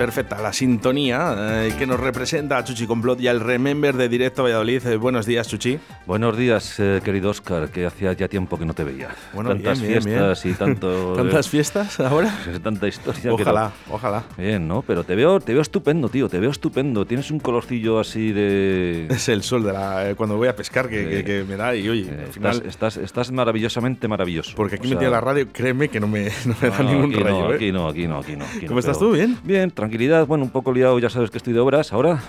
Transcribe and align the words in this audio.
Perfecta, 0.00 0.40
la 0.40 0.50
sintonía 0.50 1.66
eh, 1.66 1.74
que 1.78 1.86
nos 1.86 2.00
representa 2.00 2.56
a 2.56 2.64
Chuchi 2.64 2.86
Complot 2.86 3.20
y 3.20 3.28
al 3.28 3.38
Remember 3.38 3.94
de 3.94 4.08
Directo 4.08 4.42
Valladolid. 4.44 4.86
Eh, 4.86 4.96
buenos 4.96 5.26
días, 5.26 5.46
Chuchi. 5.46 5.78
Buenos 6.06 6.38
días, 6.38 6.76
eh, 6.80 7.02
querido 7.04 7.28
Oscar, 7.28 7.68
que 7.68 7.84
hacía 7.84 8.14
ya 8.14 8.26
tiempo 8.26 8.58
que 8.58 8.64
no 8.64 8.72
te 8.72 8.82
veía. 8.82 9.10
Bueno, 9.34 9.50
Tantas 9.50 9.78
bien, 9.78 9.92
bien, 9.92 10.02
fiestas 10.04 10.46
y 10.46 10.54
tanto... 10.54 11.12
¿Tantas 11.16 11.50
fiestas 11.50 12.00
ahora? 12.00 12.34
Tanta 12.62 12.88
historia. 12.88 13.30
Ojalá, 13.30 13.72
ojalá. 13.90 14.24
Bien, 14.38 14.66
¿no? 14.66 14.80
Pero 14.80 15.04
te 15.04 15.14
veo, 15.14 15.38
te 15.38 15.52
veo 15.52 15.60
estupendo, 15.60 16.08
tío, 16.08 16.30
te 16.30 16.40
veo 16.40 16.50
estupendo. 16.50 17.04
Tienes 17.04 17.30
un 17.30 17.38
colorcillo 17.38 18.00
así 18.00 18.32
de... 18.32 19.06
Es 19.10 19.28
el 19.28 19.42
sol 19.42 19.64
de 19.64 19.74
la, 19.74 20.14
cuando 20.16 20.38
voy 20.38 20.48
a 20.48 20.56
pescar 20.56 20.88
que, 20.88 21.06
que- 21.10 21.24
que 21.24 21.44
me 21.46 21.56
da 21.56 21.76
y 21.76 21.86
oye, 21.90 22.08
al 22.08 22.32
final... 22.32 22.54
estás, 22.56 22.66
estás, 22.68 22.96
estás 22.96 23.32
maravillosamente 23.32 24.08
maravilloso. 24.08 24.54
porque 24.56 24.76
aquí 24.76 24.94
O 24.94 24.98
sea, 24.98 25.10
la 25.10 25.20
radio, 25.20 25.46
créeme 25.52 25.90
que 25.90 26.00
no 26.00 26.08
me, 26.08 26.30
no 26.46 26.56
me 26.58 26.70
da 26.70 26.82
ningún 26.82 27.12
rayo. 27.12 27.48
no, 27.48 27.48
aquí 27.50 27.70
no, 27.70 27.86
aquí 27.86 28.06
no, 28.06 28.18
aquí 28.20 28.36
no. 28.36 28.46
aquí 28.46 28.64
¿Cómo 28.64 28.80
estás 28.80 28.98
tú? 28.98 29.12
¿Bien? 29.12 29.36
Bien, 29.44 29.70
tranquilidad. 29.90 30.24
Bueno, 30.24 30.44
un 30.44 30.50
poco 30.50 30.72
liado, 30.72 31.00
ya 31.00 31.10
sabes 31.10 31.30
que 31.30 31.38
estoy 31.38 31.52
de 31.52 31.58
obras 31.58 31.92
ahora. 31.92 32.20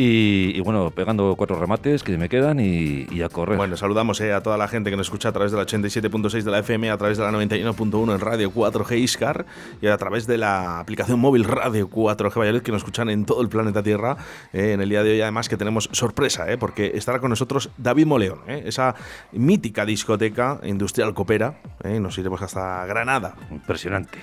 Y, 0.00 0.52
y 0.56 0.60
bueno, 0.60 0.92
pegando 0.92 1.34
cuatro 1.36 1.58
remates 1.58 2.04
que 2.04 2.16
me 2.16 2.28
quedan 2.28 2.60
y, 2.60 3.08
y 3.10 3.22
a 3.22 3.28
correr. 3.28 3.56
Bueno, 3.56 3.76
saludamos 3.76 4.20
eh, 4.20 4.32
a 4.32 4.40
toda 4.44 4.56
la 4.56 4.68
gente 4.68 4.90
que 4.90 4.96
nos 4.96 5.08
escucha 5.08 5.30
a 5.30 5.32
través 5.32 5.50
de 5.50 5.58
la 5.58 5.64
87.6 5.66 6.42
de 6.44 6.50
la 6.52 6.60
FM, 6.60 6.88
a 6.88 6.96
través 6.96 7.18
de 7.18 7.24
la 7.24 7.32
91.1 7.32 8.14
en 8.14 8.20
Radio 8.20 8.52
4G 8.52 8.96
Iscar 8.96 9.44
y 9.82 9.88
a 9.88 9.96
través 9.96 10.28
de 10.28 10.38
la 10.38 10.78
aplicación 10.78 11.18
móvil 11.18 11.42
Radio 11.42 11.90
4G 11.90 12.32
Valladolid 12.38 12.62
que 12.62 12.70
nos 12.70 12.82
escuchan 12.82 13.10
en 13.10 13.24
todo 13.24 13.42
el 13.42 13.48
planeta 13.48 13.82
Tierra. 13.82 14.16
eh, 14.52 14.74
en 14.74 14.80
el 14.80 14.88
día 14.88 15.02
de 15.02 15.10
hoy, 15.14 15.20
además, 15.20 15.48
que 15.48 15.56
tenemos 15.56 15.88
sorpresa, 15.90 16.48
eh, 16.48 16.58
porque 16.58 16.92
estará 16.94 17.18
con 17.18 17.30
nosotros 17.30 17.70
David 17.76 18.06
Moleón, 18.06 18.38
eh, 18.46 18.62
esa 18.66 18.94
mítica 19.32 19.84
discoteca 19.84 20.60
industrial 20.62 21.12
copera. 21.12 21.58
eh, 21.82 21.98
nos 21.98 22.16
iremos 22.18 22.40
hasta 22.40 22.86
Granada. 22.86 23.34
Impresionante. 23.50 24.16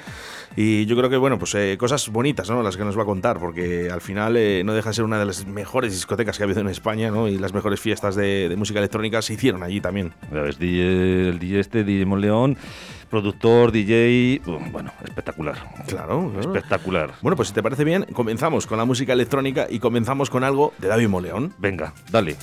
Y 0.56 0.86
yo 0.86 0.96
creo 0.96 1.10
que, 1.10 1.18
bueno, 1.18 1.38
pues 1.38 1.54
eh, 1.56 1.76
cosas 1.78 2.08
bonitas, 2.08 2.50
¿no? 2.50 2.64
Las 2.64 2.78
que 2.78 2.86
nos 2.86 2.98
va 2.98 3.02
a 3.02 3.06
contar, 3.06 3.40
porque 3.40 3.90
al 3.92 4.00
final 4.00 4.36
no 4.66 4.74
deja 4.74 4.92
de 4.92 4.94
ser 4.94 5.04
una 5.04 5.20
de 5.20 5.26
las 5.26 5.46
mejores 5.46 5.65
discotecas 5.82 6.38
que 6.38 6.44
ha 6.44 6.46
habido 6.46 6.62
en 6.62 6.68
España, 6.68 7.12
¿no? 7.12 7.28
Y 7.28 7.38
las 7.38 7.54
mejores 7.54 7.80
fiestas 7.80 8.16
de, 8.16 8.50
de 8.50 8.56
música 8.56 8.80
electrónica 8.80 9.22
se 9.22 9.34
hicieron 9.34 9.64
allí 9.64 9.82
también. 9.82 10.14
Ya 10.32 10.42
ves, 10.42 10.60
DJ, 10.60 11.30
el 11.30 11.40
DJ 11.40 11.60
este, 11.60 11.84
DJ 11.84 12.06
Monleón, 12.06 12.58
productor, 13.10 13.72
DJ, 13.72 14.42
bueno, 14.72 14.92
espectacular. 15.04 15.56
Claro, 15.88 16.32
claro. 16.32 16.40
Espectacular. 16.40 17.14
Bueno, 17.22 17.36
pues 17.36 17.50
si 17.50 17.54
te 17.54 17.64
parece 17.64 17.84
bien, 17.84 18.06
comenzamos 18.14 18.68
con 18.68 18.78
la 18.78 18.86
música 18.86 19.14
electrónica 19.14 19.68
y 19.70 19.80
comenzamos 19.80 20.30
con 20.30 20.44
algo 20.44 20.74
de 20.78 20.88
David 20.88 21.08
Moleón. 21.10 21.54
Venga, 21.58 21.94
dale. 22.12 22.36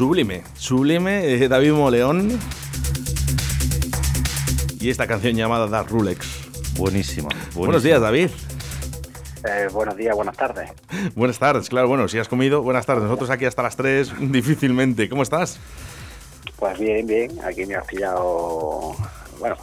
Sublime, 0.00 0.42
sublime, 0.54 1.30
eh, 1.30 1.46
David 1.46 1.72
Moleón. 1.72 2.40
Y 4.80 4.88
esta 4.88 5.06
canción 5.06 5.36
llamada 5.36 5.66
Dark 5.66 5.90
Rulex. 5.90 6.48
Buenísima. 6.78 7.28
Buenos 7.54 7.82
días, 7.82 8.00
David. 8.00 8.30
Eh, 9.44 9.68
buenos 9.70 9.98
días, 9.98 10.16
buenas 10.16 10.38
tardes. 10.38 10.70
Buenas 11.14 11.38
tardes, 11.38 11.68
claro, 11.68 11.88
bueno, 11.88 12.08
si 12.08 12.18
has 12.18 12.28
comido, 12.28 12.62
buenas 12.62 12.86
tardes. 12.86 13.04
Nosotros 13.04 13.28
aquí 13.28 13.44
hasta 13.44 13.62
las 13.62 13.76
3, 13.76 14.12
difícilmente. 14.32 15.06
¿Cómo 15.10 15.22
estás? 15.22 15.60
Pues 16.56 16.78
bien, 16.78 17.06
bien, 17.06 17.38
aquí 17.44 17.66
me 17.66 17.74
has 17.74 17.86
pillado. 17.86 18.96
Bueno, 19.38 19.56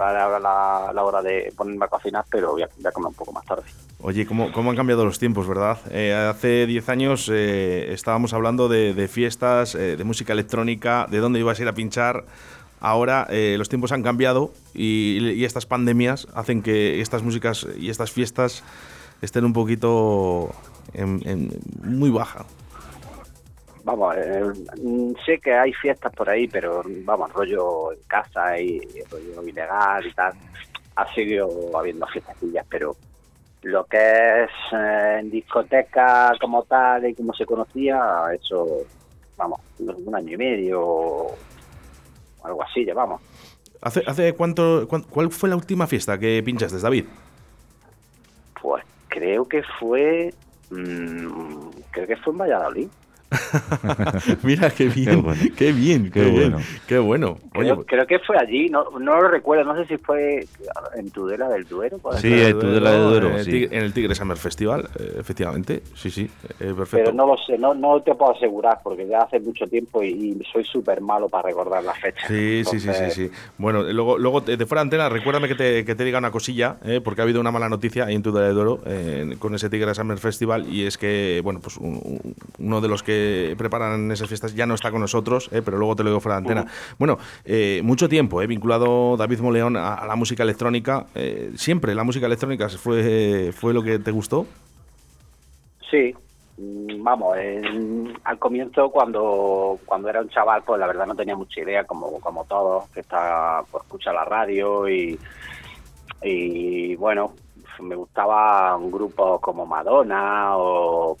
ahora 0.00 0.38
la, 0.38 0.92
la 0.92 1.04
hora 1.04 1.22
de 1.22 1.52
ponerme 1.56 1.84
a 1.84 1.88
cocinar, 1.88 2.24
pero 2.30 2.52
voy 2.52 2.62
a, 2.62 2.68
voy 2.76 2.86
a 2.86 2.92
comer 2.92 3.08
un 3.08 3.14
poco 3.14 3.32
más 3.32 3.44
tarde. 3.44 3.64
Oye, 4.00 4.26
¿cómo, 4.26 4.52
cómo 4.52 4.70
han 4.70 4.76
cambiado 4.76 5.04
los 5.04 5.18
tiempos, 5.18 5.48
verdad? 5.48 5.78
Eh, 5.90 6.12
hace 6.12 6.66
10 6.66 6.88
años 6.90 7.30
eh, 7.32 7.92
estábamos 7.92 8.34
hablando 8.34 8.68
de, 8.68 8.92
de 8.92 9.08
fiestas, 9.08 9.74
eh, 9.74 9.96
de 9.96 10.04
música 10.04 10.34
electrónica, 10.34 11.06
de 11.10 11.18
dónde 11.18 11.38
ibas 11.38 11.58
a 11.58 11.62
ir 11.62 11.68
a 11.68 11.72
pinchar. 11.72 12.26
ahora 12.80 13.26
eh, 13.30 13.54
los 13.56 13.70
tiempos 13.70 13.92
han 13.92 14.02
cambiado 14.02 14.52
y, 14.74 15.42
estas 15.44 15.64
pandemias 15.64 16.28
hacen 16.34 16.62
que 16.62 17.00
estas 17.00 17.22
músicas 17.22 17.66
y 17.78 17.88
estas 17.88 18.12
fiestas 18.12 18.62
estén 19.22 19.46
un 19.46 19.54
poquito 19.54 20.50
en, 20.92 21.50
muy 21.82 22.10
baja. 22.10 22.44
Vamos, 23.84 24.16
eh, 24.16 24.42
sé 25.26 25.38
que 25.38 25.52
hay 25.52 25.72
fiestas 25.74 26.10
por 26.14 26.28
ahí, 26.30 26.48
pero 26.48 26.82
vamos, 27.04 27.30
rollo 27.32 27.92
en 27.92 27.98
casa 28.06 28.58
y, 28.58 28.80
rollo 29.10 29.46
ilegal 29.46 30.06
y 30.06 30.12
tal. 30.14 30.32
Ha 30.96 31.14
seguido 31.14 31.70
habiendo 31.76 32.06
fiestecillas, 32.06 32.66
pero 32.70 32.96
lo 33.62 33.84
que 33.84 34.44
es 34.44 34.50
eh, 34.72 35.18
en 35.20 35.30
discoteca 35.30 36.32
como 36.40 36.62
tal 36.62 37.06
y 37.08 37.14
como 37.14 37.34
se 37.34 37.44
conocía, 37.44 38.24
eso, 38.32 38.84
vamos, 39.36 39.60
un 39.78 40.14
año 40.14 40.32
y 40.32 40.36
medio 40.38 40.82
o 40.82 41.36
algo 42.42 42.62
así 42.62 42.84
llevamos. 42.84 43.20
¿Hace, 43.82 44.02
hace 44.06 44.32
cuánto, 44.32 44.88
cuál 44.88 45.30
fue 45.30 45.50
la 45.50 45.56
última 45.56 45.86
fiesta 45.86 46.18
que 46.18 46.42
pinchaste, 46.42 46.78
David? 46.78 47.04
Pues 48.62 48.82
creo 49.08 49.46
que 49.46 49.62
fue, 49.78 50.32
mmm, 50.70 51.68
creo 51.90 52.06
que 52.06 52.16
fue 52.16 52.32
en 52.32 52.38
Valladolid. 52.38 52.88
Mira, 54.42 54.70
qué 54.70 54.88
bien, 54.88 55.22
qué, 55.56 55.72
bien, 55.72 56.10
qué, 56.10 56.26
bueno. 56.26 56.58
qué 56.86 56.98
bueno. 56.98 57.38
Creo, 57.52 57.84
creo, 57.84 58.06
que 58.06 58.18
fue 58.20 58.36
allí, 58.36 58.68
no, 58.68 58.84
no 58.98 59.20
lo 59.20 59.28
recuerdo, 59.28 59.64
no 59.64 59.76
sé 59.76 59.86
si 59.86 59.96
fue 59.98 60.46
en 60.96 61.10
Tudela 61.10 61.48
del 61.48 61.64
Duero. 61.64 61.98
Sí, 62.18 62.32
en 62.32 62.58
Tudela 62.58 62.92
del 62.92 63.02
Duero, 63.02 63.30
en 63.38 63.82
el 63.82 63.92
Tigre 63.92 64.14
Summer 64.14 64.36
Festival, 64.36 64.88
eh, 64.98 65.16
efectivamente, 65.18 65.82
sí, 65.94 66.10
sí, 66.10 66.30
eh, 66.60 66.72
perfecto. 66.76 67.04
Pero 67.04 67.12
no 67.12 67.26
lo 67.26 67.36
sé, 67.38 67.58
no, 67.58 67.74
no 67.74 68.00
te 68.02 68.14
puedo 68.14 68.34
asegurar 68.34 68.80
porque 68.82 69.06
ya 69.06 69.20
hace 69.20 69.40
mucho 69.40 69.66
tiempo 69.66 70.02
y, 70.02 70.42
soy 70.52 70.64
súper 70.64 71.00
malo 71.00 71.28
para 71.28 71.48
recordar 71.48 71.82
la 71.82 71.94
fecha. 71.94 72.26
Sí, 72.28 72.62
sí, 72.64 72.80
sí, 72.80 72.90
sí, 72.92 73.10
sí. 73.10 73.30
Bueno, 73.58 73.82
luego, 73.82 74.18
luego 74.18 74.40
de 74.40 74.66
fuera 74.66 74.82
antena, 74.82 75.08
recuérdame 75.08 75.48
que 75.48 75.54
te, 75.54 75.84
que 75.84 75.94
te 75.94 76.04
diga 76.04 76.18
una 76.18 76.30
cosilla, 76.30 76.76
eh, 76.84 77.00
porque 77.02 77.20
ha 77.20 77.24
habido 77.24 77.40
una 77.40 77.50
mala 77.50 77.68
noticia 77.68 78.04
ahí 78.04 78.14
en 78.14 78.22
Tudela 78.22 78.46
del 78.46 78.54
Duero 78.54 78.80
con 79.38 79.54
ese 79.54 79.70
Tigre 79.70 79.94
Summer 79.94 80.18
Festival 80.18 80.66
y 80.72 80.86
es 80.86 80.98
que, 80.98 81.40
bueno, 81.42 81.60
pues 81.60 81.78
uno 81.78 82.80
de 82.80 82.88
los 82.88 83.02
que 83.02 83.23
preparan 83.56 84.10
esas 84.10 84.28
fiestas 84.28 84.54
ya 84.54 84.66
no 84.66 84.74
está 84.74 84.90
con 84.90 85.00
nosotros, 85.00 85.48
eh, 85.52 85.62
pero 85.64 85.78
luego 85.78 85.96
te 85.96 86.02
lo 86.02 86.10
digo 86.10 86.20
fuera 86.20 86.40
de 86.40 86.48
antena. 86.48 86.70
Bueno, 86.98 87.18
eh, 87.44 87.80
mucho 87.84 88.08
tiempo 88.08 88.40
he 88.40 88.44
eh, 88.44 88.46
vinculado 88.46 89.16
David 89.16 89.40
Moleón 89.40 89.76
a, 89.76 90.04
la 90.06 90.16
música 90.16 90.42
electrónica. 90.42 91.06
¿Siempre 91.56 91.94
la 91.94 92.04
música 92.04 92.26
electrónica 92.26 92.68
fue, 92.68 93.52
fue 93.52 93.72
lo 93.74 93.82
que 93.82 93.98
te 93.98 94.10
gustó? 94.10 94.46
Sí, 95.90 96.14
mm, 96.58 97.02
vamos, 97.02 97.36
al 98.24 98.38
comienzo 98.38 98.90
cuando, 98.90 99.78
cuando 99.84 100.08
era 100.08 100.20
un 100.20 100.28
chaval, 100.28 100.62
pues 100.64 100.80
la 100.80 100.86
verdad 100.86 101.06
no 101.06 101.14
tenía 101.14 101.36
mucha 101.36 101.60
idea, 101.60 101.84
como, 101.84 102.20
como 102.20 102.44
todos, 102.44 102.88
que 102.90 103.00
está 103.00 103.62
por 103.70 103.82
escuchar 103.82 104.14
la 104.14 104.24
radio 104.24 104.88
y, 104.88 105.18
y 106.22 106.96
bueno, 106.96 107.32
me 107.80 107.96
gustaba 107.96 108.76
un 108.76 108.90
grupo 108.90 109.40
como 109.40 109.66
Madonna 109.66 110.56
o 110.56 111.16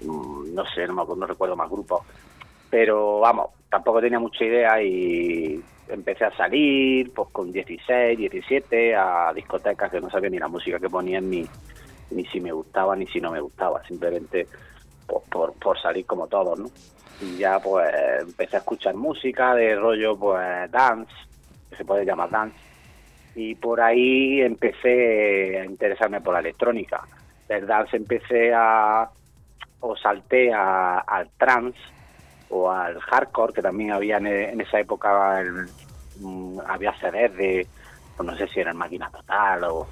Mm, 0.00 0.37
no 0.58 0.66
sé, 0.66 0.86
no, 0.88 1.04
no 1.04 1.26
recuerdo 1.26 1.54
más 1.56 1.70
grupos, 1.70 2.02
pero 2.68 3.20
vamos, 3.20 3.50
tampoco 3.70 4.00
tenía 4.00 4.18
mucha 4.18 4.44
idea 4.44 4.82
y 4.82 5.62
empecé 5.88 6.24
a 6.24 6.36
salir 6.36 7.12
pues 7.14 7.28
con 7.30 7.52
16, 7.52 8.18
17 8.18 8.96
a 8.96 9.32
discotecas 9.34 9.90
que 9.90 10.00
no 10.00 10.10
sabía 10.10 10.30
ni 10.30 10.38
la 10.38 10.48
música 10.48 10.80
que 10.80 10.90
ponían 10.90 11.30
ni, 11.30 11.46
ni 12.10 12.26
si 12.26 12.40
me 12.40 12.52
gustaba 12.52 12.96
ni 12.96 13.06
si 13.06 13.20
no 13.20 13.30
me 13.30 13.40
gustaba, 13.40 13.82
simplemente 13.84 14.48
pues, 15.06 15.22
por, 15.30 15.54
por 15.54 15.80
salir 15.80 16.04
como 16.04 16.26
todos, 16.26 16.58
¿no? 16.58 16.66
Y 17.20 17.38
ya 17.38 17.60
pues 17.60 17.88
empecé 18.20 18.56
a 18.56 18.60
escuchar 18.60 18.94
música 18.94 19.54
de 19.54 19.76
rollo 19.76 20.16
pues 20.18 20.70
dance, 20.70 21.12
que 21.70 21.76
se 21.76 21.84
puede 21.84 22.04
llamar 22.04 22.30
dance, 22.30 22.58
y 23.34 23.54
por 23.54 23.80
ahí 23.80 24.40
empecé 24.40 25.60
a 25.60 25.64
interesarme 25.64 26.20
por 26.20 26.34
la 26.34 26.40
electrónica. 26.40 27.02
Del 27.48 27.66
dance 27.66 27.96
empecé 27.96 28.52
a, 28.54 29.08
o 29.80 29.96
salté 29.96 30.52
al 30.52 31.30
trance 31.36 31.78
o 32.50 32.70
al 32.70 32.98
hardcore, 33.00 33.52
que 33.52 33.62
también 33.62 33.92
había 33.92 34.16
en, 34.16 34.60
esa 34.60 34.80
época, 34.80 35.42
mm, 36.20 36.60
había 36.66 36.94
CDs 36.98 37.36
de, 37.36 37.66
no 38.22 38.36
sé 38.36 38.48
si 38.48 38.60
era 38.60 38.70
en 38.70 38.76
Máquina 38.76 39.10
Total 39.10 39.64
o... 39.64 39.86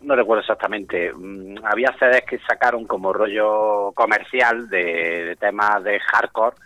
No 0.00 0.14
recuerdo 0.14 0.42
exactamente. 0.42 1.12
Mm, 1.12 1.56
había 1.64 1.92
CDs 1.98 2.22
que 2.22 2.38
sacaron 2.38 2.86
como 2.86 3.12
rollo 3.12 3.92
comercial 3.92 4.68
de, 4.68 5.36
temas 5.40 5.82
de 5.82 5.98
hardcore, 5.98 6.56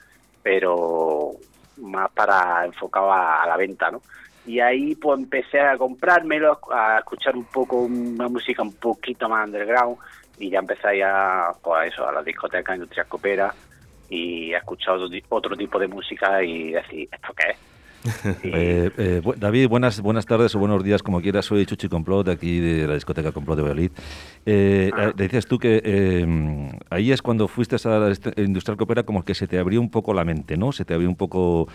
pero 0.42 1.32
más 1.78 2.10
para 2.12 2.66
enfocado 2.66 3.10
a, 3.10 3.46
la 3.46 3.56
venta, 3.56 3.90
¿no? 3.90 4.02
y 4.44 4.58
ahí 4.60 4.94
pues 4.96 5.18
empecé 5.20 5.60
a 5.60 5.78
comprármelo, 5.78 6.58
a 6.70 6.98
escuchar 6.98 7.36
un 7.36 7.44
poco 7.44 7.82
una 7.82 8.28
música 8.28 8.62
un 8.62 8.74
poquito 8.74 9.28
más 9.28 9.46
underground 9.46 9.96
y 10.38 10.50
ya 10.50 10.58
empecé 10.58 10.88
a 10.88 10.94
ir 10.94 11.04
a, 11.04 11.52
pues, 11.62 11.92
eso, 11.92 12.08
a 12.08 12.12
la 12.12 12.22
discoteca 12.22 12.74
Industria 12.74 13.04
Copera 13.04 13.54
y 14.08 14.52
he 14.52 14.56
escuchado 14.56 15.08
otro 15.30 15.56
tipo 15.56 15.78
de 15.78 15.88
música 15.88 16.42
y 16.42 16.72
decir, 16.72 17.08
¿esto 17.10 17.32
qué 17.34 17.50
es? 17.50 17.56
Eh, 18.44 18.90
eh, 18.98 19.22
David, 19.36 19.68
buenas 19.68 20.00
buenas 20.00 20.26
tardes 20.26 20.54
o 20.54 20.58
buenos 20.58 20.82
días, 20.82 21.02
como 21.02 21.20
quieras. 21.20 21.46
Soy 21.46 21.64
Chuchi 21.66 21.88
Complot, 21.88 22.26
de 22.26 22.32
aquí 22.32 22.58
de 22.58 22.86
la 22.86 22.94
discoteca 22.94 23.32
Complot 23.32 23.56
de 23.56 23.62
Valladolid. 23.62 23.90
Eh, 24.44 24.90
ah. 24.96 25.12
Decías 25.14 25.46
tú 25.46 25.58
que 25.58 26.26
ahí 26.90 27.12
es 27.12 27.22
cuando 27.22 27.48
fuiste 27.48 27.76
a 27.76 27.98
la 27.98 28.12
Industrial 28.36 28.76
Copera 28.76 29.04
como 29.04 29.24
que 29.24 29.34
se 29.34 29.46
te 29.46 29.58
abrió 29.58 29.80
un 29.80 29.90
poco 29.90 30.12
la 30.14 30.24
mente, 30.24 30.56
¿no? 30.56 30.72
Se 30.72 30.84
te 30.84 30.94
abrió 30.94 31.08
un 31.08 31.16
poco 31.16 31.68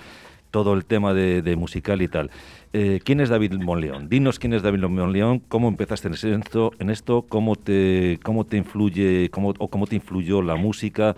todo 0.52 0.74
el 0.74 0.86
tema 0.86 1.14
de, 1.14 1.56
musical 1.56 2.02
y 2.02 2.08
tal. 2.08 2.32
Eh, 2.74 3.00
¿Quién 3.04 3.20
es 3.20 3.30
David 3.30 3.54
Monleón? 3.54 4.10
Dinos 4.10 4.40
quién 4.40 4.54
es 4.54 4.64
David 4.64 4.84
Monleón, 4.86 5.40
cómo 5.40 5.68
empezaste 5.68 6.08
en 6.08 6.14
esto, 6.14 6.72
en 6.80 6.90
esto 6.90 7.26
cómo 7.28 7.56
te, 7.56 8.20
cómo 8.24 8.46
te 8.46 8.58
influye, 8.58 9.30
cómo, 9.30 9.54
o 9.58 9.68
cómo 9.70 9.88
te 9.88 9.96
influyó 9.96 10.42
la 10.42 10.56
música 10.56 11.16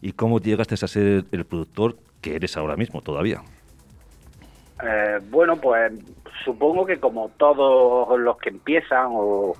y 0.00 0.12
cómo 0.12 0.40
llegaste 0.40 0.74
a 0.74 0.88
ser 0.88 1.24
el 1.30 1.44
productor 1.44 1.96
que 2.20 2.36
eres 2.36 2.56
ahora 2.56 2.76
mismo 2.76 3.00
todavía. 3.02 3.42
Eh, 4.82 5.20
bueno, 5.30 5.56
pues 5.56 5.92
supongo 6.44 6.84
que 6.84 6.98
como 6.98 7.30
todos 7.36 8.18
los 8.18 8.36
que 8.38 8.48
empiezan 8.50 9.08
o, 9.12 9.54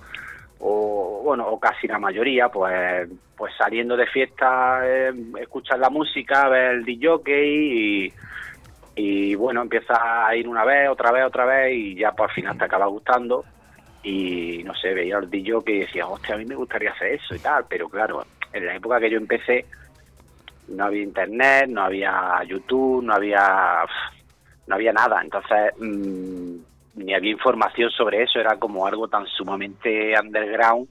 bueno 0.58 1.48
o 1.48 1.58
casi 1.60 1.86
la 1.86 1.98
mayoría, 1.98 2.48
pues 2.48 3.08
pues 3.36 3.52
saliendo 3.58 3.96
de 3.96 4.06
fiesta, 4.06 4.82
eh, 4.84 5.12
escuchar 5.40 5.78
la 5.80 5.90
música, 5.90 6.48
ver 6.48 6.74
el 6.76 6.84
DJ 6.84 7.44
y 7.44 8.12
y 8.94 9.34
bueno, 9.34 9.62
empieza 9.62 10.26
a 10.26 10.36
ir 10.36 10.48
una 10.48 10.64
vez, 10.64 10.88
otra 10.88 11.10
vez, 11.12 11.24
otra 11.24 11.44
vez 11.44 11.74
y 11.74 11.94
ya 11.94 12.12
por 12.12 12.30
fin 12.32 12.46
te 12.58 12.64
acaba 12.64 12.86
gustando. 12.86 13.44
Y 14.02 14.62
no 14.64 14.74
sé, 14.74 14.92
veía 14.92 15.18
el 15.18 15.30
DJ 15.30 15.62
que 15.64 15.80
decía, 15.80 16.06
hostia, 16.06 16.34
a 16.34 16.38
mí 16.38 16.44
me 16.44 16.56
gustaría 16.56 16.90
hacer 16.90 17.12
eso 17.12 17.34
y 17.34 17.38
tal, 17.38 17.64
pero 17.68 17.88
claro, 17.88 18.24
en 18.52 18.66
la 18.66 18.74
época 18.74 19.00
que 19.00 19.10
yo 19.10 19.16
empecé 19.16 19.64
no 20.68 20.84
había 20.84 21.02
internet, 21.02 21.68
no 21.68 21.82
había 21.82 22.42
YouTube, 22.46 23.02
no 23.02 23.14
había 23.14 23.84
no 24.66 24.74
había 24.74 24.92
nada, 24.92 25.20
entonces 25.22 25.72
mm, 25.78 26.56
ni 26.94 27.14
había 27.14 27.32
información 27.32 27.90
sobre 27.90 28.22
eso, 28.22 28.38
era 28.38 28.56
como 28.56 28.86
algo 28.86 29.08
tan 29.08 29.26
sumamente 29.26 30.14
underground 30.18 30.88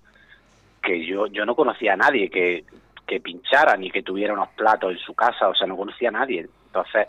que 0.82 1.06
yo 1.06 1.28
yo 1.28 1.46
no 1.46 1.56
conocía 1.56 1.94
a 1.94 1.98
nadie 1.98 2.30
que, 2.30 2.66
que 3.06 3.20
pinchara 3.20 3.76
ni 3.78 3.92
que 3.92 4.04
tuviera 4.04 4.34
unos 4.34 4.50
platos 4.50 4.92
en 4.92 5.00
su 5.00 5.14
casa, 5.14 5.50
o 5.50 5.56
sea, 5.56 5.68
no 5.68 5.78
conocía 5.78 6.10
a 6.10 6.14
nadie. 6.14 6.48
Entonces, 6.68 7.08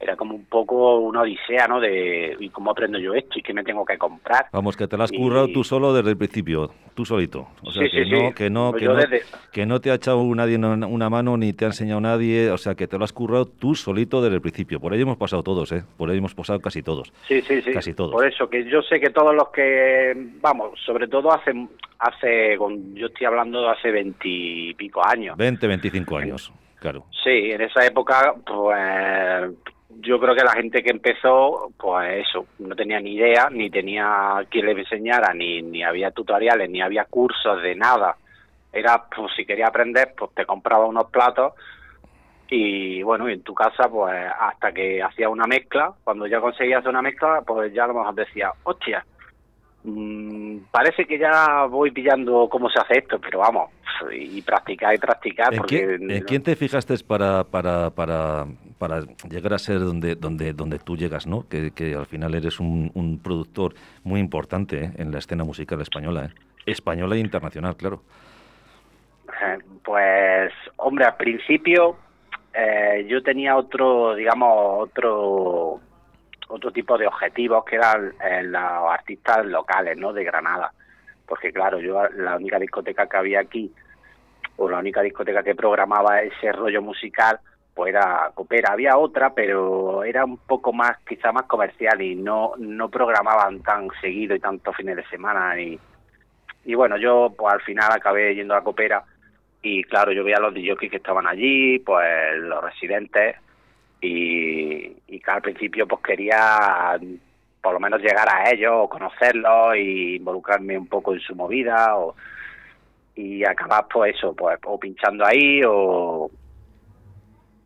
era 0.00 0.16
como 0.16 0.34
un 0.34 0.46
poco 0.46 0.98
una 0.98 1.20
odisea, 1.20 1.68
¿no? 1.68 1.78
De 1.78 2.34
¿y 2.40 2.48
cómo 2.48 2.70
aprendo 2.70 2.98
yo 2.98 3.12
esto 3.12 3.38
y 3.38 3.42
qué 3.42 3.52
me 3.52 3.62
tengo 3.62 3.84
que 3.84 3.98
comprar? 3.98 4.46
Vamos, 4.50 4.74
que 4.74 4.88
te 4.88 4.96
lo 4.96 5.04
has 5.04 5.12
currado 5.12 5.48
tú 5.48 5.62
solo 5.62 5.92
desde 5.92 6.10
el 6.10 6.16
principio, 6.16 6.70
tú 6.94 7.04
solito. 7.04 7.48
O 7.62 7.70
sea, 7.70 7.86
que, 7.86 8.06
no, 8.06 8.34
que, 8.34 8.48
no, 8.48 8.70
pues 8.70 8.82
que, 9.52 9.66
no, 9.66 9.78
te 9.80 9.90
ha 9.90 9.94
echado 9.94 10.24
nadie 10.34 10.56
una 10.56 11.10
mano 11.10 11.36
ni 11.36 11.52
te 11.52 11.66
ha 11.66 11.68
enseñado 11.68 12.00
nadie, 12.00 12.50
o 12.50 12.56
sea, 12.56 12.74
que 12.74 12.86
te 12.86 12.96
lo 12.96 13.04
has 13.04 13.12
currado 13.12 13.44
tú 13.44 13.74
solito 13.74 14.22
desde 14.22 14.36
el 14.36 14.40
principio. 14.40 14.80
Por 14.80 14.94
ahí 14.94 15.02
hemos 15.02 15.18
pasado 15.18 15.42
todos, 15.42 15.70
¿eh? 15.72 15.84
Por 15.98 16.08
ahí 16.08 16.16
hemos 16.16 16.34
pasado 16.34 16.60
casi 16.60 16.82
todos. 16.82 17.12
Sí, 17.28 17.42
sí, 17.42 17.60
sí. 17.60 17.70
Casi 17.70 17.92
todos. 17.92 18.12
Por 18.12 18.26
eso, 18.26 18.48
que 18.48 18.64
yo 18.64 18.80
sé 18.80 18.98
que 19.00 19.10
todos 19.10 19.34
los 19.34 19.50
que, 19.50 20.14
vamos, 20.40 20.80
sobre 20.86 21.08
todo 21.08 21.30
hace, 21.30 21.52
hace 21.98 22.56
yo 22.94 23.06
estoy 23.06 23.26
hablando 23.26 23.60
de 23.60 23.68
hace 23.68 23.90
veintipico 23.90 25.06
años. 25.06 25.36
Veinte, 25.36 25.66
veinticinco 25.66 26.16
años. 26.16 26.50
Claro. 26.78 27.04
Sí, 27.22 27.50
en 27.50 27.60
esa 27.60 27.84
época, 27.84 28.34
pues 28.46 29.50
yo 29.98 30.20
creo 30.20 30.34
que 30.34 30.44
la 30.44 30.52
gente 30.52 30.82
que 30.82 30.90
empezó, 30.90 31.70
pues 31.76 32.26
eso, 32.26 32.46
no 32.60 32.74
tenía 32.74 33.00
ni 33.00 33.14
idea, 33.14 33.48
ni 33.50 33.70
tenía 33.70 34.46
quien 34.48 34.66
le 34.66 34.72
enseñara, 34.72 35.34
ni, 35.34 35.62
ni 35.62 35.82
había 35.82 36.10
tutoriales, 36.10 36.70
ni 36.70 36.80
había 36.80 37.04
cursos 37.04 37.62
de 37.62 37.74
nada. 37.74 38.16
Era, 38.72 39.04
pues 39.14 39.32
si 39.36 39.44
quería 39.44 39.66
aprender, 39.66 40.14
pues 40.16 40.32
te 40.34 40.46
compraba 40.46 40.86
unos 40.86 41.10
platos 41.10 41.54
y 42.48 43.02
bueno, 43.02 43.28
y 43.28 43.34
en 43.34 43.42
tu 43.42 43.54
casa, 43.54 43.88
pues 43.88 44.14
hasta 44.38 44.72
que 44.72 45.02
hacía 45.02 45.28
una 45.28 45.46
mezcla, 45.46 45.92
cuando 46.02 46.26
ya 46.26 46.40
conseguías 46.40 46.84
una 46.84 47.00
mezcla, 47.00 47.42
pues 47.46 47.72
ya 47.72 47.84
a 47.84 47.86
lo 47.86 47.94
mejor 47.94 48.14
decía, 48.14 48.52
hostia, 48.64 49.04
mm, 49.84 49.90
mm, 49.90 50.39
parece 50.70 51.04
que 51.04 51.18
ya 51.18 51.64
voy 51.66 51.90
pillando 51.90 52.48
cómo 52.48 52.68
se 52.70 52.80
hace 52.80 52.98
esto, 52.98 53.18
pero 53.20 53.40
vamos, 53.40 53.70
y 54.12 54.40
practicar 54.42 54.94
y 54.94 54.98
practicar. 54.98 55.52
¿En, 55.52 55.58
porque, 55.58 56.22
quién, 56.26 56.42
te 56.42 56.56
fijaste 56.56 56.94
para, 57.06 57.44
para, 57.44 57.90
para, 57.90 58.46
para 58.78 59.02
llegar 59.28 59.54
a 59.54 59.58
ser 59.58 59.80
donde, 59.80 60.14
donde, 60.14 60.52
donde 60.52 60.78
tú 60.78 60.96
llegas, 60.96 61.26
¿no? 61.26 61.48
Que, 61.48 61.70
que 61.72 61.94
al 61.94 62.06
final 62.06 62.34
eres 62.34 62.60
un, 62.60 62.90
un 62.94 63.18
productor 63.18 63.74
muy 64.04 64.20
importante 64.20 64.84
¿eh? 64.84 64.92
en 64.96 65.12
la 65.12 65.18
escena 65.18 65.44
musical 65.44 65.80
española, 65.80 66.26
¿eh? 66.26 66.34
española 66.66 67.16
e 67.16 67.18
internacional, 67.18 67.76
claro. 67.76 68.02
Eh, 69.28 69.58
pues, 69.84 70.52
hombre, 70.76 71.04
al 71.04 71.16
principio 71.16 71.96
eh, 72.52 73.06
yo 73.08 73.22
tenía 73.22 73.56
otro, 73.56 74.14
digamos, 74.14 74.88
otro 74.88 75.80
otro 76.50 76.70
tipo 76.70 76.98
de 76.98 77.06
objetivos 77.06 77.64
que 77.64 77.76
eran 77.76 78.12
eh, 78.22 78.42
los 78.42 78.90
artistas 78.90 79.44
locales, 79.46 79.96
¿no? 79.96 80.12
De 80.12 80.24
Granada. 80.24 80.72
Porque 81.26 81.52
claro, 81.52 81.78
yo 81.78 82.02
la 82.16 82.36
única 82.36 82.58
discoteca 82.58 83.06
que 83.06 83.16
había 83.16 83.40
aquí, 83.40 83.72
o 84.56 84.68
la 84.68 84.78
única 84.78 85.00
discoteca 85.00 85.42
que 85.42 85.54
programaba 85.54 86.22
ese 86.22 86.52
rollo 86.52 86.82
musical, 86.82 87.38
pues 87.74 87.94
era 87.94 88.30
Copera. 88.34 88.72
Había 88.72 88.98
otra, 88.98 89.32
pero 89.32 90.04
era 90.04 90.24
un 90.24 90.38
poco 90.38 90.72
más, 90.72 90.98
quizá 91.08 91.32
más 91.32 91.44
comercial 91.44 92.02
y 92.02 92.16
no, 92.16 92.52
no 92.58 92.88
programaban 92.88 93.62
tan 93.62 93.88
seguido 94.00 94.34
y 94.34 94.40
tantos 94.40 94.76
fines 94.76 94.96
de 94.96 95.06
semana. 95.06 95.58
Y, 95.60 95.78
y 96.64 96.74
bueno, 96.74 96.96
yo 96.96 97.32
pues 97.36 97.54
al 97.54 97.60
final 97.62 97.90
acabé 97.92 98.34
yendo 98.34 98.54
a 98.54 98.64
Copera 98.64 99.02
y 99.62 99.84
claro, 99.84 100.12
yo 100.12 100.24
veía 100.24 100.36
a 100.38 100.40
los 100.40 100.54
DJs 100.54 100.90
que 100.90 100.96
estaban 100.96 101.26
allí, 101.26 101.78
pues 101.78 102.36
los 102.38 102.62
residentes 102.62 103.36
y, 104.00 104.96
y 105.08 105.20
que 105.20 105.30
al 105.30 105.42
principio 105.42 105.86
pues 105.86 106.02
quería 106.02 106.98
por 107.60 107.74
lo 107.74 107.80
menos 107.80 108.00
llegar 108.00 108.26
a 108.28 108.50
ellos 108.50 108.72
o 108.74 108.88
conocerlos 108.88 109.76
y 109.76 110.16
involucrarme 110.16 110.78
un 110.78 110.86
poco 110.86 111.12
en 111.12 111.20
su 111.20 111.34
movida 111.34 111.96
o 111.96 112.14
y 113.14 113.44
acabar 113.44 113.86
pues 113.92 114.14
eso 114.16 114.34
pues 114.34 114.58
o 114.64 114.78
pinchando 114.78 115.26
ahí 115.26 115.62
o 115.66 116.30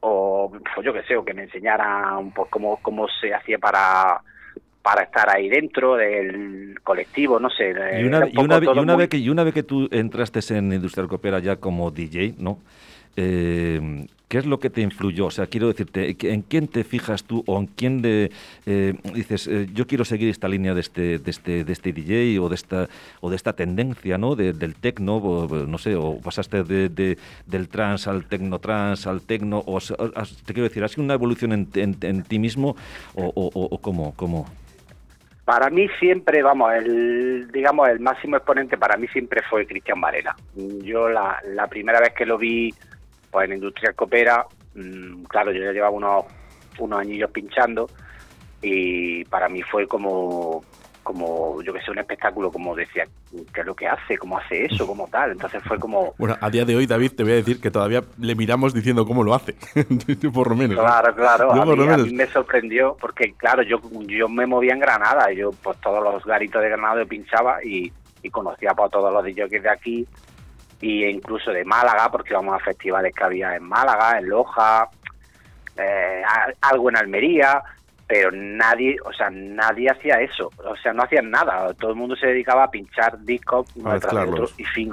o 0.01 0.51
pues 0.51 0.85
yo 0.85 0.93
qué 0.93 1.03
sé 1.05 1.17
o 1.17 1.25
que 1.25 1.35
me 1.35 1.45
enseñara 1.45 2.19
un 2.19 2.33
poco 2.33 2.51
cómo, 2.51 2.79
cómo 2.83 3.07
se 3.21 3.33
hacía 3.33 3.59
para 3.59 4.21
para 4.83 5.05
estar 5.05 5.35
ahí 5.35 5.49
dentro 5.49 5.97
del 5.97 6.79
colectivo, 6.83 7.41
no 7.41 7.49
sé. 7.49 7.71
Y 7.71 8.05
una, 8.05 8.29
y 8.29 8.37
una, 8.37 8.61
y 8.63 8.79
una 8.79 8.97
vez 8.97 9.09
que, 9.09 9.17
y 9.17 9.31
una 9.31 9.43
vez 9.43 9.55
que 9.55 9.63
tú 9.63 9.89
entraste 9.91 10.41
en 10.59 10.75
Industrial 10.75 11.09
Coopera 11.09 11.39
ya 11.39 11.57
como 11.57 11.91
DJ, 11.91 12.35
¿no? 12.37 12.59
Eh, 13.17 13.81
¿Qué 14.35 14.39
es 14.39 14.47
lo 14.47 14.59
que 14.59 14.69
te 14.69 14.81
influyó? 14.81 15.27
O 15.27 15.31
sea, 15.31 15.47
quiero 15.47 15.69
decirte, 15.69 16.17
¿en 16.23 16.43
quién 16.43 16.67
te 16.67 16.83
fijas 16.83 17.23
tú 17.23 17.45
o 17.47 17.57
en 17.57 17.67
quién 17.69 18.03
de, 18.03 18.33
eh, 18.67 18.95
dices, 19.15 19.47
eh, 19.47 19.69
yo 19.73 19.87
quiero 19.87 20.05
seguir 20.05 20.29
esta 20.29 20.49
línea 20.49 20.75
de 20.75 20.81
este, 20.81 21.21
de 21.21 21.31
este, 21.31 21.63
de 21.63 21.73
este 21.73 21.93
DJ 21.93 22.41
o 22.41 22.49
de 22.49 22.57
esta, 22.57 22.89
o 23.21 23.31
de 23.31 23.37
esta 23.37 23.53
tendencia, 23.53 24.19
¿no? 24.19 24.35
del 24.35 24.75
tecno, 24.75 25.47
no 25.69 25.79
sé, 25.79 25.95
o 25.95 26.19
pasaste 26.19 26.65
de, 26.65 27.17
del 27.47 27.69
trans 27.69 28.09
al 28.09 28.27
tecno 28.27 28.59
trans, 28.59 29.07
al 29.07 29.21
tecno, 29.21 29.63
o, 29.65 29.79
te 29.79 30.53
quiero 30.53 30.65
decir, 30.65 30.83
¿ha 30.83 30.89
sido 30.89 31.05
una 31.05 31.15
evolución 31.15 31.53
en, 31.53 32.23
ti 32.25 32.39
mismo 32.41 32.75
o, 33.15 33.79
cómo, 33.81 34.15
cómo? 34.17 34.47
Para 35.45 35.71
mí 35.71 35.87
siempre, 36.01 36.43
vamos, 36.43 36.73
el 36.75 37.53
digamos 37.53 37.89
el 37.89 38.01
máximo 38.01 38.37
exponente 38.37 38.77
para 38.77 38.97
mí 38.97 39.07
siempre 39.07 39.43
fue 39.49 39.65
Cristian 39.65 40.01
Varela. 40.01 40.35
Yo 40.83 41.09
la 41.09 41.69
primera 41.71 42.01
vez 42.01 42.15
que 42.15 42.27
lo 42.27 42.37
vi 42.37 42.75
pues 43.35 43.51
en 43.51 43.57
Industrial 43.57 43.97
Coopera, 43.97 44.47
mm, 44.77 45.25
claro, 45.25 45.51
yo 45.51 45.65
ya 45.65 45.73
llevaba 45.73 45.91
unos, 45.91 46.25
unos 46.79 47.01
añillos 47.01 47.33
pinchando 47.33 47.91
y 48.63 49.25
para 49.25 49.49
mí 49.49 49.61
fue 49.63 49.89
como, 49.89 50.63
como 51.03 51.61
yo 51.61 51.73
que 51.73 51.81
sé, 51.81 51.91
un 51.91 51.99
espectáculo, 51.99 52.53
como 52.53 52.77
decía, 52.77 53.09
¿qué 53.53 53.63
es 53.63 53.67
lo 53.67 53.75
que 53.75 53.89
hace? 53.89 54.17
¿Cómo 54.19 54.39
hace 54.39 54.67
eso? 54.67 54.87
¿Cómo 54.87 55.09
tal? 55.09 55.33
Entonces 55.33 55.61
fue 55.65 55.81
como... 55.81 56.15
Bueno, 56.17 56.37
a 56.41 56.49
día 56.49 56.65
de 56.65 56.77
hoy, 56.77 56.87
David, 56.87 57.11
te 57.17 57.25
voy 57.25 57.33
a 57.33 57.35
decir 57.35 57.61
que 57.61 57.73
todavía 57.73 58.05
le 58.21 58.37
miramos 58.37 58.73
diciendo 58.73 59.05
cómo 59.05 59.25
lo 59.25 59.35
hace, 59.35 59.57
por 60.33 60.51
lo 60.51 60.55
menos. 60.55 60.79
Claro, 60.79 61.13
claro, 61.17 61.53
a, 61.53 61.97
mí, 61.97 62.13
me 62.13 62.27
sorprendió 62.29 62.97
porque, 63.01 63.35
claro, 63.37 63.65
yo, 63.65 63.81
yo 64.07 64.29
me 64.29 64.47
movía 64.47 64.75
en 64.75 64.79
Granada, 64.79 65.33
yo 65.33 65.51
pues 65.61 65.77
todos 65.81 66.05
los 66.05 66.25
garitos 66.25 66.63
de 66.63 66.69
Granada 66.69 67.03
yo 67.03 67.09
pinchaba 67.09 67.65
y, 67.65 67.93
y 68.23 68.31
conocía 68.31 68.71
a 68.71 68.89
todos 68.89 69.13
los 69.13 69.25
DJs 69.25 69.61
de 69.61 69.71
aquí 69.71 70.07
y 70.85 71.03
incluso 71.07 71.51
de 71.51 71.65
Málaga, 71.65 72.11
porque 72.11 72.35
íbamos 72.35 72.55
a 72.55 72.65
festivales 72.65 73.15
que 73.15 73.25
había 73.25 73.57
en 73.57 73.65
Málaga, 73.65 74.19
en 74.19 74.29
Loja, 74.29 74.87
eh, 75.79 76.23
algo 76.61 76.91
en 76.91 76.99
Almería, 76.99 77.63
pero 78.07 78.31
nadie, 78.31 78.99
o 79.03 79.11
sea, 79.15 79.31
nadie 79.31 79.91
hacía 79.91 80.21
eso, 80.21 80.51
o 80.63 80.77
sea, 80.77 80.93
no 80.93 81.05
hacían 81.05 81.31
nada, 81.31 81.73
todo 81.73 81.93
el 81.93 81.97
mundo 81.97 82.15
se 82.17 82.27
dedicaba 82.27 82.65
a 82.65 82.71
pinchar 82.71 83.19
discos 83.21 83.67
uno 83.77 83.99
tras 83.99 84.29
otro 84.29 84.47
y 84.59 84.65
fin. 84.65 84.93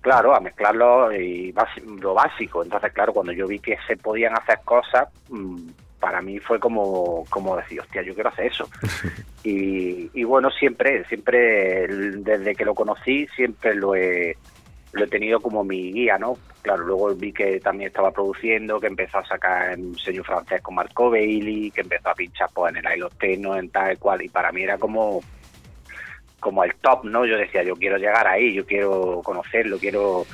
Claro, 0.00 0.34
a 0.34 0.40
mezclarlo 0.40 1.12
y 1.12 1.54
lo 2.00 2.14
básico. 2.14 2.64
Entonces, 2.64 2.92
claro, 2.92 3.12
cuando 3.12 3.30
yo 3.30 3.46
vi 3.46 3.60
que 3.60 3.78
se 3.86 3.96
podían 3.96 4.32
hacer 4.36 4.58
cosas, 4.64 5.08
mm, 5.28 5.68
para 6.00 6.20
mí 6.20 6.40
fue 6.40 6.58
como, 6.58 7.24
como 7.30 7.56
decir, 7.56 7.80
hostia, 7.80 8.02
yo 8.02 8.12
quiero 8.12 8.30
hacer 8.30 8.46
eso. 8.46 8.68
y, 9.44 10.10
y 10.12 10.24
bueno, 10.24 10.50
siempre, 10.50 11.04
siempre, 11.04 11.86
desde 11.86 12.54
que 12.56 12.64
lo 12.64 12.74
conocí, 12.74 13.28
siempre 13.36 13.76
lo 13.76 13.94
he, 13.94 14.36
lo 14.92 15.04
he 15.04 15.08
tenido 15.08 15.40
como 15.40 15.64
mi 15.64 15.92
guía, 15.92 16.18
¿no? 16.18 16.36
Claro, 16.62 16.84
luego 16.84 17.14
vi 17.14 17.32
que 17.32 17.58
también 17.60 17.88
estaba 17.88 18.12
produciendo, 18.12 18.78
que 18.78 18.86
empezó 18.86 19.18
a 19.18 19.26
sacar 19.26 19.76
un 19.78 19.98
sello 19.98 20.22
francés 20.22 20.60
con 20.60 20.74
Marco 20.74 21.10
Bailey, 21.10 21.70
que 21.70 21.80
empezó 21.80 22.10
a 22.10 22.14
pinchar 22.14 22.48
pues, 22.54 22.74
en 22.76 22.86
el 22.86 23.08
Teno, 23.18 23.56
en 23.56 23.68
tal 23.70 23.98
cual, 23.98 24.22
y 24.22 24.28
para 24.28 24.52
mí 24.52 24.62
era 24.62 24.78
como 24.78 25.20
como 26.42 26.64
el 26.64 26.74
top, 26.74 27.04
¿no? 27.04 27.24
Yo 27.24 27.38
decía, 27.38 27.62
yo 27.62 27.76
quiero 27.76 27.96
llegar 27.96 28.26
ahí, 28.26 28.52
yo 28.52 28.66
quiero 28.66 29.22
conocerlo, 29.24 29.78
quiero, 29.78 30.26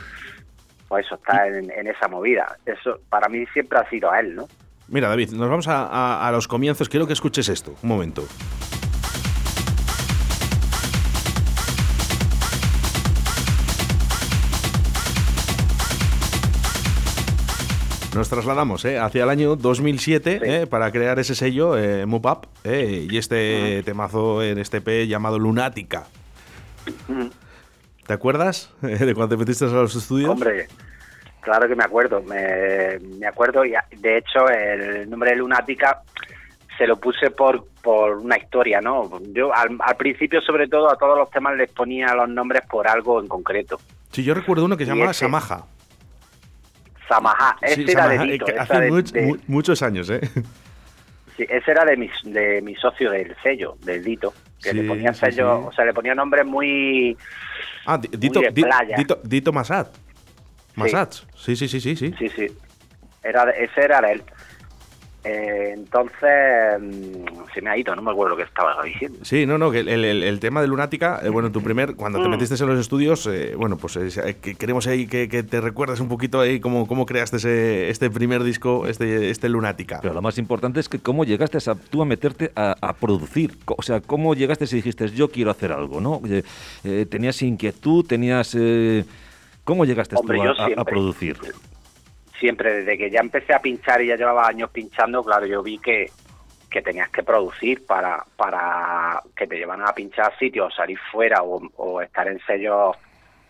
pues 0.88 1.04
eso, 1.04 1.16
estar 1.16 1.46
en, 1.52 1.86
esa 1.86 2.08
movida. 2.08 2.56
Eso 2.64 2.98
para 3.10 3.28
mí 3.28 3.44
siempre 3.52 3.78
ha 3.78 3.88
sido 3.90 4.10
a 4.10 4.18
él, 4.18 4.34
¿no? 4.34 4.48
Mira, 4.88 5.10
David, 5.10 5.32
nos 5.32 5.50
vamos 5.50 5.68
a, 5.68 6.26
a 6.26 6.32
los 6.32 6.48
comienzos. 6.48 6.88
Quiero 6.88 7.06
que 7.06 7.12
escuches 7.12 7.50
esto, 7.50 7.74
un 7.82 7.90
momento. 7.90 8.24
Nos 18.18 18.28
trasladamos 18.28 18.84
¿eh? 18.84 18.98
hacia 18.98 19.22
el 19.22 19.30
año 19.30 19.54
2007 19.54 20.40
¿eh? 20.42 20.66
para 20.66 20.90
crear 20.90 21.20
ese 21.20 21.36
sello, 21.36 21.78
eh, 21.78 22.04
Move 22.04 22.28
Up, 22.28 22.48
¿eh? 22.64 23.06
y 23.08 23.16
este 23.16 23.84
temazo 23.84 24.42
en 24.42 24.58
este 24.58 24.80
P 24.80 25.06
llamado 25.06 25.38
Lunática. 25.38 26.02
¿Te 28.08 28.12
acuerdas 28.12 28.74
de 28.80 29.14
cuando 29.14 29.28
te 29.28 29.36
metiste 29.36 29.66
a 29.66 29.68
los 29.68 29.94
estudios? 29.94 30.30
Hombre, 30.30 30.66
claro 31.42 31.68
que 31.68 31.76
me 31.76 31.84
acuerdo. 31.84 32.20
Me, 32.24 33.24
acuerdo 33.24 33.64
y 33.64 33.74
de 33.96 34.18
hecho 34.18 34.48
el 34.48 35.08
nombre 35.08 35.30
de 35.30 35.36
Lunática 35.36 36.02
se 36.76 36.88
lo 36.88 36.96
puse 36.96 37.30
por, 37.30 37.68
por 37.80 38.16
una 38.16 38.36
historia, 38.36 38.80
¿no? 38.80 39.08
Yo 39.32 39.54
al, 39.54 39.78
principio, 39.96 40.40
sobre 40.40 40.66
todo, 40.66 40.90
a 40.90 40.98
todos 40.98 41.16
los 41.16 41.30
temas 41.30 41.56
les 41.56 41.70
ponía 41.70 42.12
los 42.16 42.28
nombres 42.28 42.62
por 42.68 42.88
algo 42.88 43.20
en 43.20 43.28
concreto. 43.28 43.78
Sí, 44.10 44.24
yo 44.24 44.34
recuerdo 44.34 44.64
uno 44.64 44.76
que 44.76 44.86
se 44.86 44.90
llamaba 44.90 45.12
Samaja. 45.12 45.66
Samaha. 47.08 47.56
Ese 47.62 47.90
era 47.90 48.08
de 48.08 48.18
Dito. 48.18 48.46
hace 48.58 48.90
muchos 49.46 49.82
años, 49.82 50.10
¿eh? 50.10 50.20
Sí, 51.36 51.46
ese 51.48 51.70
era 51.70 51.84
de 51.84 51.96
mi, 51.96 52.10
de 52.24 52.60
mi 52.62 52.74
socio 52.74 53.12
del 53.12 53.32
sello, 53.44 53.76
del 53.84 54.02
Dito, 54.02 54.34
que 54.60 54.74
le 54.74 54.82
ponía 54.82 55.14
sello, 55.14 55.66
o 55.66 55.72
sea, 55.72 55.84
le 55.84 55.94
ponía 55.94 56.12
nombres 56.12 56.44
muy. 56.44 57.16
Ah, 57.86 57.96
Dito, 57.96 58.40
Dito, 58.96 59.20
Dito, 59.22 59.52
Masat. 59.52 59.86
Masat, 60.74 61.14
sí, 61.36 61.54
sí, 61.54 61.68
sí, 61.68 61.80
sí. 61.80 61.94
Sí, 61.94 62.12
sí. 62.18 62.28
sí. 62.28 62.46
Era, 63.22 63.50
ese 63.50 63.80
era 63.80 64.00
él. 64.10 64.24
Eh, 65.28 65.74
entonces 65.74 66.80
mm, 66.80 67.52
se 67.52 67.60
me 67.60 67.70
ha 67.70 67.76
ido, 67.76 67.94
no 67.94 68.00
me 68.00 68.10
acuerdo 68.10 68.30
lo 68.30 68.36
que 68.36 68.44
estaba 68.44 68.82
diciendo. 68.82 69.18
Sí, 69.22 69.44
no, 69.44 69.58
no, 69.58 69.70
que 69.70 69.80
el, 69.80 70.04
el, 70.04 70.40
tema 70.40 70.62
de 70.62 70.68
Lunática, 70.68 71.20
eh, 71.22 71.28
bueno, 71.28 71.52
tu 71.52 71.60
primer, 71.60 71.96
cuando 71.96 72.22
te 72.22 72.28
mm. 72.28 72.30
metiste 72.30 72.54
en 72.62 72.70
los 72.70 72.80
estudios, 72.80 73.26
eh, 73.26 73.54
bueno, 73.54 73.76
pues 73.76 73.98
que 74.40 74.54
queremos 74.54 74.86
ahí 74.86 75.06
que, 75.06 75.28
que, 75.28 75.42
te 75.42 75.60
recuerdes 75.60 76.00
un 76.00 76.08
poquito 76.08 76.40
ahí 76.40 76.60
cómo, 76.60 76.86
cómo 76.86 77.04
creaste 77.04 77.36
ese, 77.36 77.90
este 77.90 78.08
primer 78.08 78.42
disco, 78.42 78.86
este, 78.86 79.28
este 79.28 79.50
Lunática. 79.50 79.98
Pero 80.00 80.14
lo 80.14 80.22
más 80.22 80.38
importante 80.38 80.80
es 80.80 80.88
que 80.88 80.98
cómo 80.98 81.24
llegaste 81.24 81.58
a, 81.58 81.74
tú 81.74 82.00
a 82.00 82.06
meterte 82.06 82.50
a, 82.54 82.94
producir, 82.94 83.58
o 83.66 83.82
sea, 83.82 84.00
cómo 84.00 84.34
llegaste 84.34 84.64
y 84.64 84.68
dijiste, 84.68 85.10
yo 85.10 85.28
quiero 85.28 85.50
hacer 85.50 85.72
algo, 85.72 86.00
¿no? 86.00 86.22
tenías 87.10 87.42
inquietud, 87.42 88.06
tenías... 88.06 88.56
¿Cómo 89.64 89.84
llegaste 89.84 90.16
tú 90.16 90.32
a, 90.42 90.80
a 90.80 90.84
producir? 90.84 91.36
Siempre 92.38 92.72
desde 92.72 92.98
que 92.98 93.10
ya 93.10 93.20
empecé 93.20 93.54
a 93.54 93.60
pinchar 93.60 94.02
y 94.02 94.08
ya 94.08 94.16
llevaba 94.16 94.46
años 94.46 94.70
pinchando, 94.70 95.24
claro, 95.24 95.46
yo 95.46 95.62
vi 95.62 95.78
que, 95.78 96.10
que 96.70 96.82
tenías 96.82 97.10
que 97.10 97.22
producir 97.22 97.84
para, 97.86 98.24
para 98.36 99.22
que 99.36 99.46
te 99.46 99.56
llevan 99.56 99.82
a 99.82 99.92
pinchar 99.92 100.36
sitios, 100.38 100.74
salir 100.74 100.98
fuera 101.10 101.42
o, 101.42 102.00
estar 102.02 102.28
en 102.28 102.40
sellos 102.46 102.96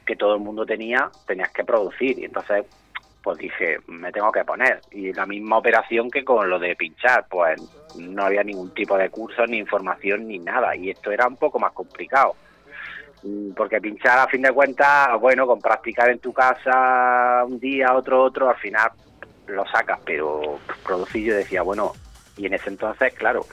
que 0.06 0.16
todo 0.16 0.34
el 0.34 0.40
mundo 0.40 0.64
tenía, 0.64 1.10
tenías 1.26 1.50
que 1.50 1.64
producir. 1.64 2.18
Y 2.18 2.24
entonces, 2.24 2.64
pues 3.22 3.38
dije, 3.38 3.78
me 3.86 4.10
tengo 4.12 4.32
que 4.32 4.44
poner. 4.44 4.80
Y 4.90 5.12
la 5.12 5.26
misma 5.26 5.58
operación 5.58 6.10
que 6.10 6.24
con 6.24 6.48
lo 6.48 6.58
de 6.58 6.76
pinchar, 6.76 7.26
pues 7.28 7.60
no 7.96 8.24
había 8.24 8.42
ningún 8.42 8.72
tipo 8.72 8.96
de 8.96 9.10
curso, 9.10 9.46
ni 9.46 9.58
información, 9.58 10.26
ni 10.26 10.38
nada. 10.38 10.74
Y 10.76 10.90
esto 10.90 11.10
era 11.10 11.26
un 11.26 11.36
poco 11.36 11.58
más 11.58 11.72
complicado. 11.72 12.36
Mm, 13.22 13.52
porque 13.52 13.80
pinchar 13.80 14.18
a 14.18 14.28
fin 14.28 14.42
de 14.42 14.52
cuentas, 14.52 15.18
bueno, 15.20 15.46
con 15.46 15.60
practicar 15.60 16.10
en 16.10 16.18
tu 16.18 16.32
casa 16.32 17.44
un 17.44 17.58
día, 17.58 17.94
otro, 17.94 18.22
otro, 18.22 18.48
al 18.48 18.56
final 18.56 18.90
lo 19.46 19.66
sacas, 19.66 19.98
pero 20.04 20.58
producir 20.84 21.24
yo 21.24 21.34
decía, 21.34 21.62
bueno, 21.62 21.92
y 22.36 22.46
en 22.46 22.54
ese 22.54 22.70
entonces, 22.70 23.12
claro, 23.14 23.46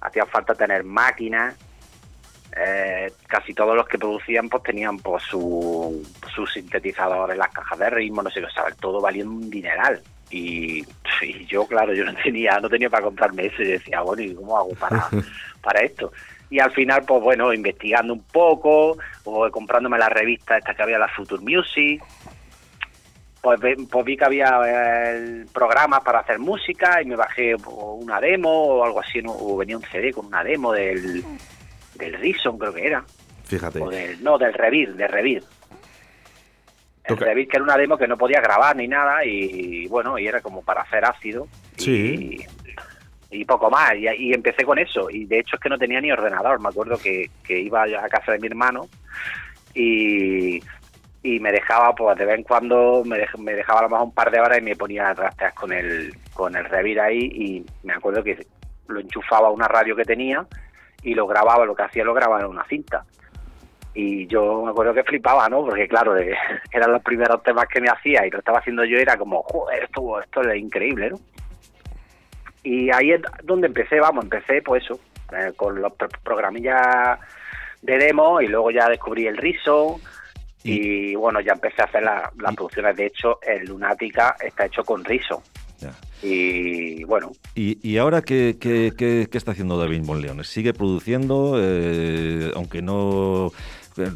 hacía 0.00 0.24
falta 0.26 0.54
tener 0.54 0.84
máquinas, 0.84 1.54
eh, 2.56 3.12
casi 3.26 3.52
todos 3.52 3.76
los 3.76 3.86
que 3.88 3.98
producían 3.98 4.48
pues 4.48 4.62
tenían 4.62 4.98
pues 4.98 5.24
su, 5.24 6.06
sus 6.34 6.52
sintetizadores, 6.52 7.36
las 7.36 7.50
cajas 7.50 7.78
de 7.78 7.90
ritmo, 7.90 8.22
no 8.22 8.30
sé 8.30 8.40
qué, 8.40 8.46
o 8.46 8.74
todo 8.80 9.00
valía 9.00 9.24
un 9.24 9.50
dineral. 9.50 10.00
Y, 10.30 10.84
yo, 11.46 11.66
claro, 11.66 11.94
yo 11.94 12.04
no 12.04 12.14
tenía, 12.14 12.58
no 12.58 12.68
tenía 12.68 12.90
para 12.90 13.04
comprarme 13.04 13.46
eso 13.46 13.62
y 13.62 13.66
decía, 13.66 14.00
bueno, 14.00 14.22
¿y 14.22 14.34
cómo 14.34 14.56
hago 14.56 14.70
para, 14.74 15.08
para 15.62 15.80
esto? 15.80 16.12
Y 16.50 16.60
al 16.60 16.70
final, 16.72 17.02
pues 17.06 17.22
bueno, 17.22 17.52
investigando 17.52 18.12
un 18.12 18.22
poco, 18.22 18.96
o 19.24 19.50
comprándome 19.50 19.98
la 19.98 20.08
revista 20.08 20.58
esta 20.58 20.74
que 20.74 20.82
había, 20.82 20.98
la 20.98 21.08
Future 21.08 21.42
Music, 21.42 22.02
pues, 23.40 23.60
pues 23.90 24.04
vi 24.04 24.16
que 24.16 24.24
había 24.24 25.10
el 25.10 25.46
programa 25.52 26.00
para 26.00 26.20
hacer 26.20 26.38
música 26.38 27.02
y 27.02 27.06
me 27.06 27.16
bajé 27.16 27.54
una 27.56 28.20
demo 28.20 28.50
o 28.50 28.84
algo 28.84 29.00
así, 29.00 29.20
o 29.26 29.56
venía 29.56 29.76
un 29.76 29.84
CD 29.84 30.12
con 30.12 30.26
una 30.26 30.42
demo 30.42 30.72
del, 30.72 31.22
del 31.94 32.14
Rison, 32.14 32.58
creo 32.58 32.72
que 32.72 32.86
era. 32.86 33.04
Fíjate. 33.44 33.82
O 33.82 33.90
del, 33.90 34.22
no, 34.22 34.38
del 34.38 34.54
Revir, 34.54 34.94
de 34.94 35.06
Revir. 35.08 35.44
El 37.04 37.18
Revir 37.18 37.48
que 37.48 37.58
era 37.58 37.64
una 37.64 37.76
demo 37.76 37.98
que 37.98 38.08
no 38.08 38.16
podía 38.16 38.40
grabar 38.40 38.74
ni 38.76 38.88
nada 38.88 39.24
y, 39.26 39.86
bueno, 39.88 40.18
y 40.18 40.26
era 40.26 40.40
como 40.40 40.62
para 40.62 40.80
hacer 40.80 41.04
ácido. 41.04 41.46
Sí 41.76 42.46
y 42.46 42.53
poco 43.44 43.70
más. 43.70 43.94
Y, 43.96 44.34
empecé 44.34 44.64
con 44.64 44.78
eso. 44.78 45.08
Y 45.08 45.24
de 45.24 45.38
hecho 45.38 45.56
es 45.56 45.62
que 45.62 45.70
no 45.70 45.78
tenía 45.78 46.00
ni 46.00 46.12
ordenador. 46.12 46.60
Me 46.60 46.68
acuerdo 46.68 46.98
que, 46.98 47.30
iba 47.48 47.82
a 47.82 48.08
casa 48.08 48.32
de 48.32 48.38
mi 48.38 48.48
hermano 48.48 48.86
y, 49.72 50.62
y 51.22 51.40
me 51.40 51.50
dejaba, 51.50 51.94
pues 51.94 52.18
de 52.18 52.26
vez 52.26 52.36
en 52.36 52.44
cuando, 52.44 53.02
me, 53.04 53.18
me 53.38 53.54
dejaba 53.54 53.80
a 53.80 53.82
lo 53.84 53.88
mejor 53.88 54.06
un 54.06 54.14
par 54.14 54.30
de 54.30 54.40
horas 54.40 54.58
y 54.58 54.62
me 54.62 54.76
ponía 54.76 55.10
a 55.10 55.50
con 55.52 55.72
el, 55.72 56.14
con 56.34 56.54
el 56.54 56.66
Revir 56.66 57.00
ahí. 57.00 57.30
Y 57.32 57.66
me 57.82 57.94
acuerdo 57.94 58.22
que 58.22 58.46
lo 58.88 59.00
enchufaba 59.00 59.48
a 59.48 59.52
una 59.52 59.66
radio 59.66 59.96
que 59.96 60.04
tenía 60.04 60.46
y 61.02 61.14
lo 61.14 61.26
grababa, 61.26 61.64
lo 61.64 61.74
que 61.74 61.82
hacía 61.82 62.04
lo 62.04 62.14
grababa 62.14 62.40
en 62.40 62.46
una 62.46 62.64
cinta. 62.66 63.04
Y 63.94 64.26
yo 64.26 64.64
me 64.64 64.70
acuerdo 64.70 64.92
que 64.92 65.04
flipaba, 65.04 65.48
¿no? 65.48 65.64
Porque 65.64 65.86
claro, 65.86 66.16
eran 66.72 66.92
los 66.92 67.02
primeros 67.02 67.42
temas 67.42 67.66
que 67.68 67.80
me 67.80 67.88
hacía 67.88 68.26
y 68.26 68.30
lo 68.30 68.38
estaba 68.38 68.58
haciendo 68.58 68.84
yo, 68.84 68.98
era 68.98 69.16
como, 69.16 69.42
joder, 69.44 69.84
esto, 69.84 70.20
esto 70.20 70.42
es 70.42 70.58
increíble, 70.58 71.10
¿no? 71.10 71.18
Y 72.64 72.90
ahí 72.90 73.12
es 73.12 73.20
donde 73.44 73.68
empecé, 73.68 74.00
vamos, 74.00 74.24
empecé 74.24 74.62
pues 74.62 74.82
eso, 74.82 74.98
eh, 75.32 75.52
con 75.54 75.80
los 75.80 75.92
programillas 76.22 77.18
de 77.82 77.98
demo 77.98 78.40
y 78.40 78.48
luego 78.48 78.70
ya 78.70 78.88
descubrí 78.88 79.26
el 79.26 79.36
riso 79.36 80.00
y, 80.64 81.14
bueno, 81.14 81.40
ya 81.42 81.52
empecé 81.52 81.82
a 81.82 81.84
hacer 81.84 82.02
las 82.02 82.30
producciones. 82.56 82.96
De 82.96 83.06
hecho, 83.06 83.38
el 83.42 83.66
Lunática 83.66 84.34
está 84.42 84.64
hecho 84.64 84.82
con 84.82 85.04
riso. 85.04 85.42
Y 86.22 87.04
bueno. 87.04 87.32
¿Y, 87.54 87.86
y 87.86 87.98
ahora 87.98 88.22
qué, 88.22 88.56
qué, 88.58 88.92
qué, 88.96 89.28
está 89.30 89.50
haciendo 89.50 89.76
David 89.76 90.04
Monleones? 90.04 90.48
¿Sigue 90.48 90.72
produciendo? 90.72 91.58
Eh, 91.60 92.50
aunque 92.54 92.80
no 92.80 93.52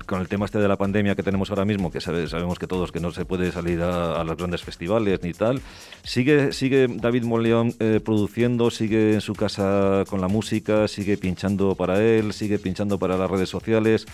con 0.06 0.20
el 0.20 0.28
tema 0.28 0.44
este 0.44 0.58
de 0.58 0.68
la 0.68 0.76
pandemia 0.76 1.14
que 1.14 1.23
tenemos 1.23 1.50
ahora 1.50 1.64
mismo, 1.64 1.90
que 1.90 2.00
sabemos 2.00 2.58
que 2.58 2.66
todos 2.66 2.90
que 2.90 3.00
no 3.00 3.12
se 3.12 3.25
puede 3.25 3.52
salir 3.52 3.80
a, 3.82 4.25
los 4.25 4.37
grandes 4.37 4.62
festivales 4.62 5.23
ni 5.23 5.32
tal, 5.32 5.62
¿sigue, 6.02 6.52
sigue 6.52 6.88
David 6.88 7.25
Monleón 7.25 7.75
eh, 7.78 8.00
produciendo, 8.04 8.70
sigue 8.70 9.14
en 9.14 9.20
su 9.20 9.35
casa 9.35 10.04
con 10.08 10.20
la 10.20 10.28
música, 10.28 10.88
sigue 10.88 11.16
pinchando 11.16 11.75
para 11.75 12.00
él, 12.02 12.32
sigue 12.32 12.58
pinchando 12.58 12.99
para 12.99 13.16
las 13.16 13.30
redes 13.30 13.49
sociales? 13.49 14.06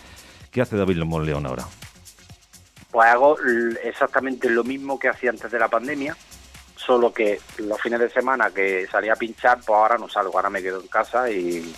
¿Qué 0.51 0.61
hace 0.61 0.77
David 0.77 1.03
Monleón 1.05 1.47
ahora? 1.47 1.65
Pues 2.91 3.09
hago 3.09 3.37
exactamente 3.83 4.49
lo 4.51 4.63
mismo 4.63 4.99
que 4.99 5.09
hacía 5.09 5.31
antes 5.31 5.51
de 5.51 5.59
la 5.59 5.69
pandemia, 5.69 6.17
solo 6.77 7.13
que 7.13 7.41
los 7.59 7.81
fines 7.81 8.01
de 8.01 8.11
semana 8.11 8.51
que 8.51 8.87
salía 8.87 9.15
a 9.15 9.17
pinchar, 9.17 9.59
pues 9.65 9.77
ahora 9.77 9.99
no 9.99 10.09
salgo, 10.09 10.37
ahora 10.37 10.51
me 10.51 10.63
quedo 10.63 10.81
en 10.81 10.87
casa 10.89 11.29
y, 11.31 11.75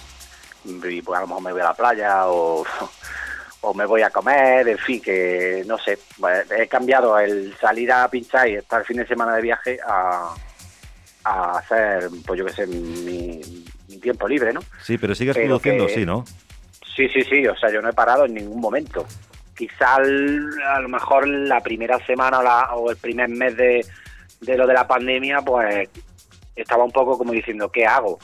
y 0.64 1.02
pues 1.02 1.18
a 1.18 1.22
lo 1.22 1.28
mejor 1.28 1.42
me 1.42 1.52
voy 1.52 1.60
a 1.60 1.64
la 1.64 1.74
playa 1.74 2.28
o 2.28 2.66
o 3.62 3.74
me 3.74 3.86
voy 3.86 4.02
a 4.02 4.10
comer, 4.10 4.68
en 4.68 4.78
fin, 4.78 5.00
que 5.00 5.64
no 5.66 5.78
sé, 5.78 5.98
he 6.56 6.66
cambiado 6.68 7.18
el 7.18 7.56
salir 7.58 7.90
a 7.90 8.08
pinchar 8.08 8.48
y 8.48 8.54
estar 8.54 8.80
el 8.80 8.86
fin 8.86 8.98
de 8.98 9.06
semana 9.06 9.34
de 9.34 9.42
viaje 9.42 9.78
a, 9.86 10.34
a 11.24 11.58
hacer, 11.58 12.08
pues 12.26 12.38
yo 12.38 12.46
qué 12.46 12.52
sé, 12.52 12.66
mi, 12.66 13.40
tiempo 14.00 14.28
libre, 14.28 14.52
¿no? 14.52 14.60
Sí, 14.82 14.98
pero 14.98 15.14
sigues 15.14 15.36
produciendo, 15.36 15.88
sí, 15.88 16.04
¿no? 16.04 16.24
Sí, 16.94 17.08
sí, 17.08 17.22
sí, 17.22 17.46
o 17.46 17.56
sea, 17.56 17.70
yo 17.70 17.82
no 17.82 17.88
he 17.88 17.92
parado 17.92 18.24
en 18.24 18.34
ningún 18.34 18.60
momento. 18.60 19.06
Quizá 19.56 19.96
a 19.96 20.80
lo 20.80 20.88
mejor 20.88 21.26
la 21.26 21.60
primera 21.60 21.98
semana 22.06 22.38
o, 22.38 22.42
la, 22.42 22.74
o 22.74 22.90
el 22.90 22.96
primer 22.96 23.28
mes 23.28 23.56
de, 23.56 23.84
de 24.40 24.56
lo 24.56 24.66
de 24.66 24.74
la 24.74 24.86
pandemia, 24.86 25.40
pues 25.42 25.88
estaba 26.54 26.84
un 26.84 26.92
poco 26.92 27.18
como 27.18 27.32
diciendo, 27.32 27.70
¿qué 27.70 27.84
hago? 27.86 28.18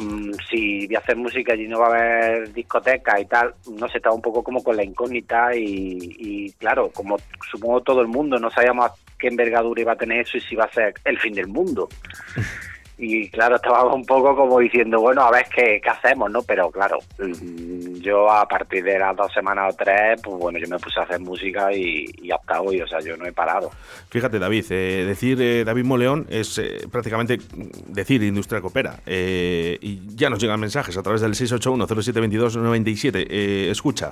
Mm, 0.00 0.32
si 0.48 0.86
voy 0.86 0.96
a 0.96 1.00
hacer 1.00 1.16
música 1.16 1.54
y 1.54 1.68
no 1.68 1.78
va 1.78 1.88
a 1.88 1.90
haber 1.90 2.52
discoteca 2.54 3.20
y 3.20 3.26
tal, 3.26 3.54
no 3.70 3.86
sé, 3.86 3.98
estaba 3.98 4.14
un 4.14 4.22
poco 4.22 4.42
como 4.42 4.64
con 4.64 4.74
la 4.74 4.82
incógnita 4.82 5.54
y, 5.54 6.50
claro, 6.58 6.90
como 6.90 7.18
supongo 7.50 7.82
todo 7.82 8.00
el 8.00 8.08
mundo, 8.08 8.38
no 8.38 8.50
sabíamos 8.50 8.92
qué 9.18 9.28
envergadura 9.28 9.82
iba 9.82 9.92
a 9.92 9.96
tener 9.96 10.20
eso 10.20 10.38
y 10.38 10.40
si 10.40 10.54
iba 10.54 10.64
a 10.64 10.72
ser 10.72 10.94
el 11.04 11.18
fin 11.18 11.34
del 11.34 11.48
mundo. 11.48 11.88
y 13.00 13.28
claro, 13.30 13.56
estábamos 13.56 13.94
un 13.94 14.04
poco 14.04 14.36
como 14.36 14.58
diciendo, 14.58 15.00
bueno, 15.00 15.22
a 15.22 15.30
ver 15.30 15.46
qué, 15.54 15.80
hacemos, 15.88 16.30
¿no? 16.30 16.42
Pero 16.42 16.70
claro, 16.70 16.98
mm, 17.18 17.94
yo 18.00 18.30
a 18.30 18.46
partir 18.46 18.84
de 18.84 18.98
las 18.98 19.16
dos 19.16 19.32
semanas 19.32 19.72
o 19.72 19.76
tres, 19.76 20.20
pues 20.22 20.36
bueno, 20.36 20.58
yo 20.58 20.68
me 20.68 20.78
puse 20.78 21.00
a 21.00 21.04
hacer 21.04 21.18
música 21.18 21.72
y, 21.72 22.04
hasta 22.30 22.60
hoy, 22.60 22.82
o 22.82 22.86
sea, 22.86 23.00
yo 23.00 23.16
no 23.16 23.24
he 23.24 23.32
parado. 23.32 23.70
Fíjate, 24.10 24.38
David, 24.38 24.66
eh, 24.70 25.06
decir 25.06 25.40
eh, 25.40 25.64
David 25.64 25.84
Moleón 25.84 26.26
es 26.28 26.58
eh, 26.58 26.86
prácticamente 26.92 27.38
decir 27.86 28.22
industria 28.22 28.60
coopera. 28.60 29.00
y 29.06 30.14
ya 30.14 30.28
nos 30.28 30.38
llegan 30.38 30.60
mensajes 30.60 30.98
a 30.98 31.02
través 31.02 31.22
del 31.22 31.32
681-0722-97. 31.32 33.70
escucha. 33.70 34.10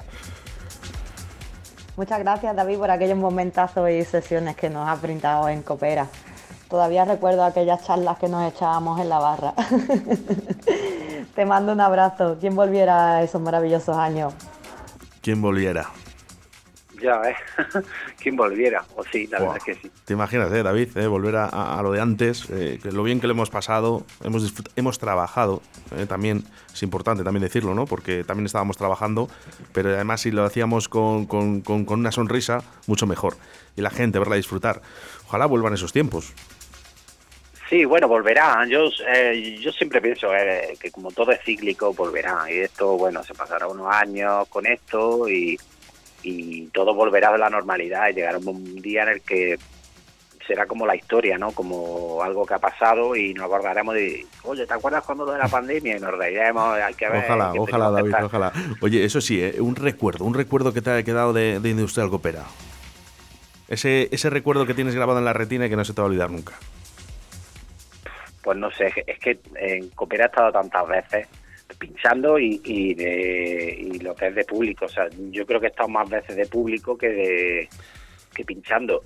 Muchas 1.98 2.20
gracias, 2.20 2.54
David, 2.54 2.78
por 2.78 2.92
aquellos 2.92 3.18
momentazos 3.18 3.90
y 3.90 4.04
sesiones 4.04 4.56
que 4.56 4.70
nos 4.70 4.88
has 4.88 5.02
brindado 5.02 5.48
en 5.48 5.62
Coopera. 5.62 6.06
Todavía 6.68 7.04
recuerdo 7.04 7.44
aquellas 7.44 7.84
charlas 7.84 8.18
que 8.18 8.28
nos 8.28 8.52
echábamos 8.52 9.00
en 9.00 9.08
la 9.08 9.18
barra. 9.18 9.54
Te 11.34 11.46
mando 11.46 11.72
un 11.72 11.80
abrazo. 11.80 12.36
¿Quién 12.38 12.54
volviera 12.54 13.16
a 13.16 13.22
esos 13.22 13.40
maravillosos 13.40 13.96
años? 13.96 14.34
¿Quién 15.22 15.40
volviera? 15.40 15.88
Ya, 17.00 17.22
¿eh? 17.22 17.36
¿Quién 18.20 18.36
volviera? 18.36 18.84
O 18.96 19.04
sí, 19.04 19.26
la 19.28 19.38
verdad 19.38 19.56
es 19.58 19.64
que 19.64 19.74
sí. 19.74 19.90
Te 20.04 20.14
imaginas, 20.14 20.52
eh, 20.52 20.62
David, 20.62 20.96
eh, 20.96 21.06
volver 21.06 21.36
a, 21.36 21.80
lo 21.82 21.92
de 21.92 22.00
antes, 22.00 22.50
eh, 22.50 22.80
lo 22.82 23.02
bien 23.02 23.20
que 23.20 23.28
lo 23.28 23.34
hemos 23.34 23.50
pasado, 23.50 24.04
hemos, 24.22 24.52
hemos 24.74 24.98
trabajado, 24.98 25.62
eh, 25.96 26.06
también 26.06 26.44
es 26.72 26.82
importante 26.82 27.22
también 27.22 27.42
decirlo, 27.42 27.74
¿no? 27.74 27.86
Porque 27.86 28.24
también 28.24 28.46
estábamos 28.46 28.76
trabajando, 28.76 29.28
pero 29.72 29.90
además 29.90 30.22
si 30.22 30.32
lo 30.32 30.44
hacíamos 30.44 30.88
con, 30.88 31.26
con, 31.26 31.60
con, 31.60 31.84
con 31.84 32.00
una 32.00 32.12
sonrisa, 32.12 32.62
mucho 32.86 33.06
mejor. 33.06 33.36
Y 33.76 33.80
la 33.80 33.90
gente, 33.90 34.18
verla 34.18 34.36
disfrutar. 34.36 34.82
Ojalá 35.28 35.46
vuelvan 35.46 35.74
esos 35.74 35.92
tiempos. 35.92 36.32
Sí, 37.68 37.84
bueno, 37.84 38.08
volverá. 38.08 38.66
Yo, 38.66 38.88
eh, 39.06 39.58
yo 39.60 39.70
siempre 39.72 40.00
pienso 40.00 40.34
eh, 40.34 40.74
que 40.80 40.90
como 40.90 41.10
todo 41.10 41.32
es 41.32 41.40
cíclico, 41.42 41.92
volverá. 41.92 42.46
Y 42.50 42.60
esto, 42.60 42.96
bueno, 42.96 43.22
se 43.22 43.34
pasará 43.34 43.68
unos 43.68 43.94
años 43.94 44.48
con 44.48 44.66
esto 44.66 45.28
y, 45.28 45.58
y 46.22 46.66
todo 46.68 46.94
volverá 46.94 47.28
a 47.28 47.38
la 47.38 47.50
normalidad 47.50 48.08
y 48.08 48.14
llegará 48.14 48.38
un 48.38 48.76
día 48.76 49.02
en 49.02 49.08
el 49.10 49.20
que 49.20 49.58
será 50.46 50.64
como 50.64 50.86
la 50.86 50.96
historia, 50.96 51.36
¿no? 51.36 51.52
Como 51.52 52.22
algo 52.22 52.46
que 52.46 52.54
ha 52.54 52.58
pasado 52.58 53.14
y 53.14 53.34
nos 53.34 53.44
acordaremos 53.44 53.94
de, 53.94 54.26
oye, 54.44 54.66
¿te 54.66 54.72
acuerdas 54.72 55.04
cuando 55.04 55.26
lo 55.26 55.32
de 55.32 55.38
la 55.38 55.48
pandemia? 55.48 55.98
Y 55.98 56.00
nos 56.00 56.16
reiremos, 56.16 56.72
hay 56.72 56.94
que 56.94 57.06
ver. 57.06 57.24
Ojalá, 57.24 57.52
ojalá, 57.52 57.90
David, 57.90 58.14
ojalá. 58.24 58.52
Oye, 58.80 59.04
eso 59.04 59.20
sí, 59.20 59.42
eh, 59.42 59.60
un 59.60 59.76
recuerdo, 59.76 60.24
un 60.24 60.32
recuerdo 60.32 60.72
que 60.72 60.80
te 60.80 60.90
ha 60.90 61.02
quedado 61.02 61.34
de, 61.34 61.60
de 61.60 61.68
Industrial 61.68 62.08
Coopera. 62.08 62.44
Ese, 63.68 64.08
ese 64.10 64.30
recuerdo 64.30 64.64
que 64.64 64.72
tienes 64.72 64.94
grabado 64.94 65.18
en 65.18 65.26
la 65.26 65.34
retina 65.34 65.66
y 65.66 65.68
que 65.68 65.76
no 65.76 65.84
se 65.84 65.92
te 65.92 66.00
va 66.00 66.06
a 66.06 66.08
olvidar 66.08 66.30
nunca 66.30 66.54
pues 68.48 68.56
no 68.56 68.70
sé, 68.70 68.90
es 69.06 69.18
que 69.18 69.38
en 69.56 69.90
Coopera 69.90 70.24
he 70.24 70.26
estado 70.28 70.50
tantas 70.50 70.88
veces 70.88 71.28
pinchando 71.78 72.38
y, 72.38 72.94
de, 72.94 73.76
y 73.78 73.98
lo 73.98 74.14
que 74.14 74.28
es 74.28 74.34
de 74.34 74.44
público. 74.46 74.86
O 74.86 74.88
sea, 74.88 75.06
yo 75.30 75.44
creo 75.44 75.60
que 75.60 75.66
he 75.66 75.68
estado 75.68 75.90
más 75.90 76.08
veces 76.08 76.34
de 76.34 76.46
público 76.46 76.96
que 76.96 77.08
de 77.10 77.68
que 78.34 78.46
pinchando. 78.46 79.04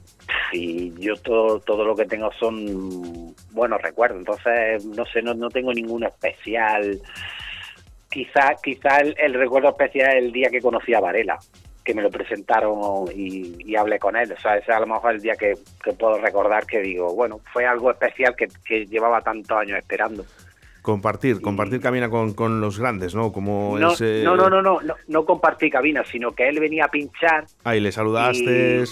Y 0.52 0.94
yo 0.94 1.16
todo, 1.16 1.58
todo 1.58 1.84
lo 1.84 1.96
que 1.96 2.04
tengo 2.04 2.30
son 2.34 3.34
buenos 3.50 3.82
recuerdos. 3.82 4.20
Entonces, 4.20 4.84
no 4.84 5.04
sé, 5.06 5.22
no, 5.22 5.34
no 5.34 5.50
tengo 5.50 5.74
ninguno 5.74 6.06
especial. 6.06 7.00
Quizá, 8.08 8.54
quizá 8.62 8.98
el 8.98 9.34
recuerdo 9.34 9.70
especial 9.70 10.10
es 10.10 10.22
el 10.22 10.30
día 10.30 10.50
que 10.50 10.60
conocí 10.60 10.94
a 10.94 11.00
Varela 11.00 11.36
que 11.84 11.94
me 11.94 12.02
lo 12.02 12.10
presentaron 12.10 13.06
y, 13.14 13.74
hablé 13.76 13.98
con 13.98 14.16
él. 14.16 14.32
O 14.32 14.40
sea, 14.40 14.56
ese 14.56 14.70
es 14.70 14.76
a 14.76 14.80
lo 14.80 14.86
mejor 14.86 15.14
el 15.14 15.20
día 15.20 15.34
que, 15.34 15.54
puedo 15.98 16.18
recordar 16.18 16.66
que 16.66 16.80
digo, 16.80 17.14
bueno, 17.14 17.40
fue 17.52 17.66
algo 17.66 17.90
especial 17.90 18.34
que, 18.36 18.86
llevaba 18.86 19.20
tantos 19.20 19.56
años 19.56 19.78
esperando. 19.78 20.24
compartir, 20.82 21.40
compartir 21.40 21.80
cabina 21.80 22.08
con, 22.08 22.34
con, 22.34 22.60
los 22.60 22.78
grandes, 22.78 23.14
¿no? 23.14 23.32
Como 23.32 23.78
no, 23.78 23.94
no, 23.98 24.36
no, 24.36 24.50
no, 24.50 24.62
no, 24.62 24.80
no, 24.80 24.94
no 25.08 25.24
compartir 25.24 25.70
cabina, 25.70 26.04
sino 26.04 26.32
que 26.32 26.48
él 26.48 26.60
venía 26.60 26.84
a 26.84 26.88
pinchar. 26.88 27.46
Ahí 27.64 27.80
le 27.80 27.92
saludaste. 27.92 28.84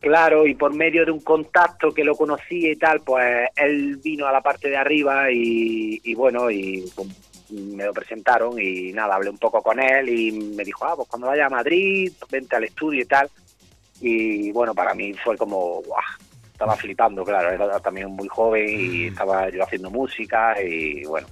Claro, 0.00 0.46
y 0.46 0.54
por 0.54 0.72
medio 0.72 1.04
de 1.04 1.10
un 1.10 1.20
contacto 1.20 1.90
que 1.90 2.04
lo 2.04 2.14
conocía 2.14 2.70
y 2.70 2.76
tal, 2.76 3.00
pues 3.00 3.48
él 3.56 3.98
vino 4.04 4.26
a 4.26 4.32
la 4.32 4.40
parte 4.40 4.68
de 4.68 4.76
arriba 4.76 5.32
y, 5.32 6.00
y 6.04 6.14
bueno, 6.14 6.50
y 6.50 6.84
me 7.50 7.84
lo 7.84 7.92
presentaron 7.92 8.60
y 8.60 8.92
nada, 8.92 9.14
hablé 9.14 9.30
un 9.30 9.38
poco 9.38 9.62
con 9.62 9.80
él 9.80 10.08
y 10.08 10.32
me 10.32 10.64
dijo, 10.64 10.84
ah, 10.84 10.94
pues 10.96 11.08
cuando 11.08 11.28
vaya 11.28 11.46
a 11.46 11.50
Madrid, 11.50 12.12
vente 12.30 12.56
al 12.56 12.64
estudio 12.64 13.02
y 13.02 13.06
tal. 13.06 13.30
Y 14.00 14.52
bueno, 14.52 14.74
para 14.74 14.94
mí 14.94 15.14
fue 15.14 15.36
como, 15.36 15.82
¡guau! 15.82 16.02
estaba 16.56 16.74
flipando, 16.74 17.22
claro, 17.22 17.50
era 17.50 17.78
también 17.80 18.10
muy 18.10 18.28
joven 18.28 18.66
y 18.66 19.04
mm. 19.04 19.08
estaba 19.08 19.50
yo 19.50 19.62
haciendo 19.62 19.90
música 19.90 20.60
y 20.62 21.04
bueno. 21.04 21.26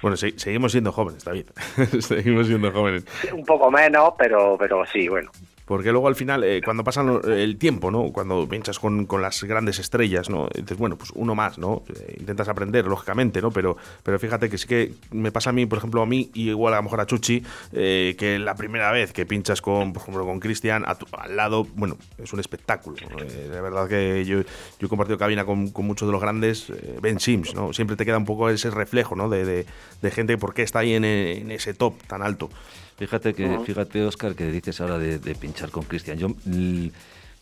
Bueno, 0.00 0.16
seguimos 0.16 0.72
siendo 0.72 0.90
jóvenes, 0.90 1.24
David. 1.24 1.46
seguimos 2.00 2.46
siendo 2.46 2.72
jóvenes. 2.72 3.04
Un 3.32 3.44
poco 3.44 3.70
menos, 3.70 4.14
pero, 4.18 4.56
pero 4.58 4.84
sí, 4.86 5.08
bueno. 5.08 5.30
Porque 5.72 5.90
luego 5.90 6.06
al 6.06 6.16
final, 6.16 6.44
eh, 6.44 6.60
cuando 6.62 6.84
pasa 6.84 7.02
el 7.24 7.56
tiempo, 7.56 7.90
¿no? 7.90 8.12
Cuando 8.12 8.46
pinchas 8.46 8.78
con, 8.78 9.06
con, 9.06 9.22
las 9.22 9.42
grandes 9.42 9.78
estrellas, 9.78 10.28
¿no? 10.28 10.46
Dices, 10.54 10.76
bueno, 10.76 10.98
pues 10.98 11.12
uno 11.14 11.34
más, 11.34 11.56
¿no? 11.56 11.82
Eh, 11.88 12.16
intentas 12.20 12.46
aprender, 12.48 12.84
lógicamente, 12.84 13.40
¿no? 13.40 13.50
Pero, 13.50 13.78
pero 14.02 14.18
fíjate 14.18 14.50
que 14.50 14.58
sí 14.58 14.68
que 14.68 14.92
me 15.12 15.32
pasa 15.32 15.48
a 15.48 15.54
mí, 15.54 15.64
por 15.64 15.78
ejemplo, 15.78 16.02
a 16.02 16.06
mí, 16.06 16.30
y 16.34 16.50
igual 16.50 16.74
a 16.74 16.76
lo 16.76 16.82
mejor 16.82 17.00
a 17.00 17.06
Chuchi, 17.06 17.42
eh, 17.72 18.14
que 18.18 18.38
la 18.38 18.54
primera 18.54 18.92
vez 18.92 19.14
que 19.14 19.24
pinchas 19.24 19.62
con, 19.62 19.94
por 19.94 20.02
ejemplo, 20.02 20.26
con 20.26 20.40
Cristian, 20.40 20.84
al 20.84 21.36
lado, 21.36 21.66
bueno, 21.74 21.96
es 22.18 22.30
un 22.34 22.40
espectáculo. 22.40 22.98
de 23.16 23.60
verdad 23.62 23.88
que 23.88 24.26
yo, 24.26 24.42
yo 24.42 24.86
he 24.86 24.88
compartido 24.88 25.16
cabina 25.16 25.46
con, 25.46 25.70
con 25.70 25.86
muchos 25.86 26.06
de 26.06 26.12
los 26.12 26.20
grandes, 26.20 26.70
Ben 27.00 27.18
Sims, 27.18 27.54
¿no? 27.54 27.72
Siempre 27.72 27.96
te 27.96 28.04
queda 28.04 28.18
un 28.18 28.26
poco 28.26 28.50
ese 28.50 28.68
reflejo, 28.70 29.16
¿no? 29.16 29.30
De, 29.30 29.46
de, 29.46 29.64
de 30.02 30.10
gente, 30.10 30.36
¿por 30.36 30.52
qué 30.52 30.64
está 30.64 30.80
ahí 30.80 30.92
en, 30.92 31.06
en 31.06 31.50
ese 31.50 31.72
top 31.72 31.94
tan 32.06 32.20
alto? 32.20 32.50
Fíjate 32.98 33.34
que, 33.34 33.58
fíjate, 33.60 34.04
Oscar, 34.04 34.34
que 34.34 34.50
dices 34.50 34.80
ahora 34.80 34.98
de, 34.98 35.34
pinchar 35.34 35.70
con 35.70 35.84
Cristian. 35.84 36.18
Yo 36.18 36.28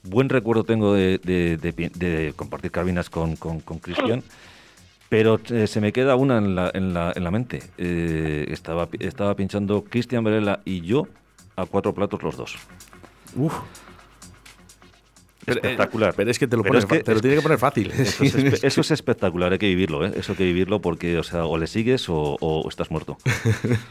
buen 0.02 0.28
recuerdo 0.28 0.64
tengo 0.64 0.94
de, 0.94 2.32
compartir 2.36 2.70
cabinas 2.70 3.10
con, 3.10 3.36
con, 3.36 3.60
Cristian, 3.60 4.22
pero 5.08 5.40
eh, 5.50 5.66
se 5.66 5.80
me 5.80 5.92
queda 5.92 6.16
una 6.16 6.38
en 6.38 6.54
la, 6.54 6.70
en 6.72 6.94
la, 6.94 7.12
en 7.14 7.24
la 7.24 7.30
mente. 7.30 7.62
Eh, 7.78 8.46
estaba, 8.48 8.88
estaba 8.98 9.34
pinchando 9.34 9.84
Cristian 9.84 10.24
Varela 10.24 10.60
y 10.64 10.80
yo 10.82 11.08
a 11.56 11.66
cuatro 11.66 11.92
platos 11.92 12.22
los 12.22 12.36
dos. 12.36 12.56
Uf. 13.36 13.54
Eh, 15.50 15.60
espectacular. 15.60 16.14
Pero 16.16 16.30
es 16.30 16.38
que 16.38 16.46
te 16.46 16.56
lo, 16.56 16.62
tiene 16.62 17.36
que 17.36 17.42
poner 17.42 17.58
fácil. 17.58 17.90
Eso 18.62 18.80
es, 18.80 18.90
espectacular, 18.90 19.52
hay 19.52 19.58
que 19.58 19.68
vivirlo, 19.68 20.06
¿eh? 20.06 20.12
Eso 20.16 20.32
hay 20.32 20.38
que 20.38 20.44
vivirlo 20.44 20.80
porque, 20.80 21.18
o 21.18 21.22
sea, 21.22 21.44
o 21.44 21.58
le 21.58 21.66
sigues 21.66 22.06
o, 22.08 22.66
estás 22.68 22.90
muerto. 22.90 23.16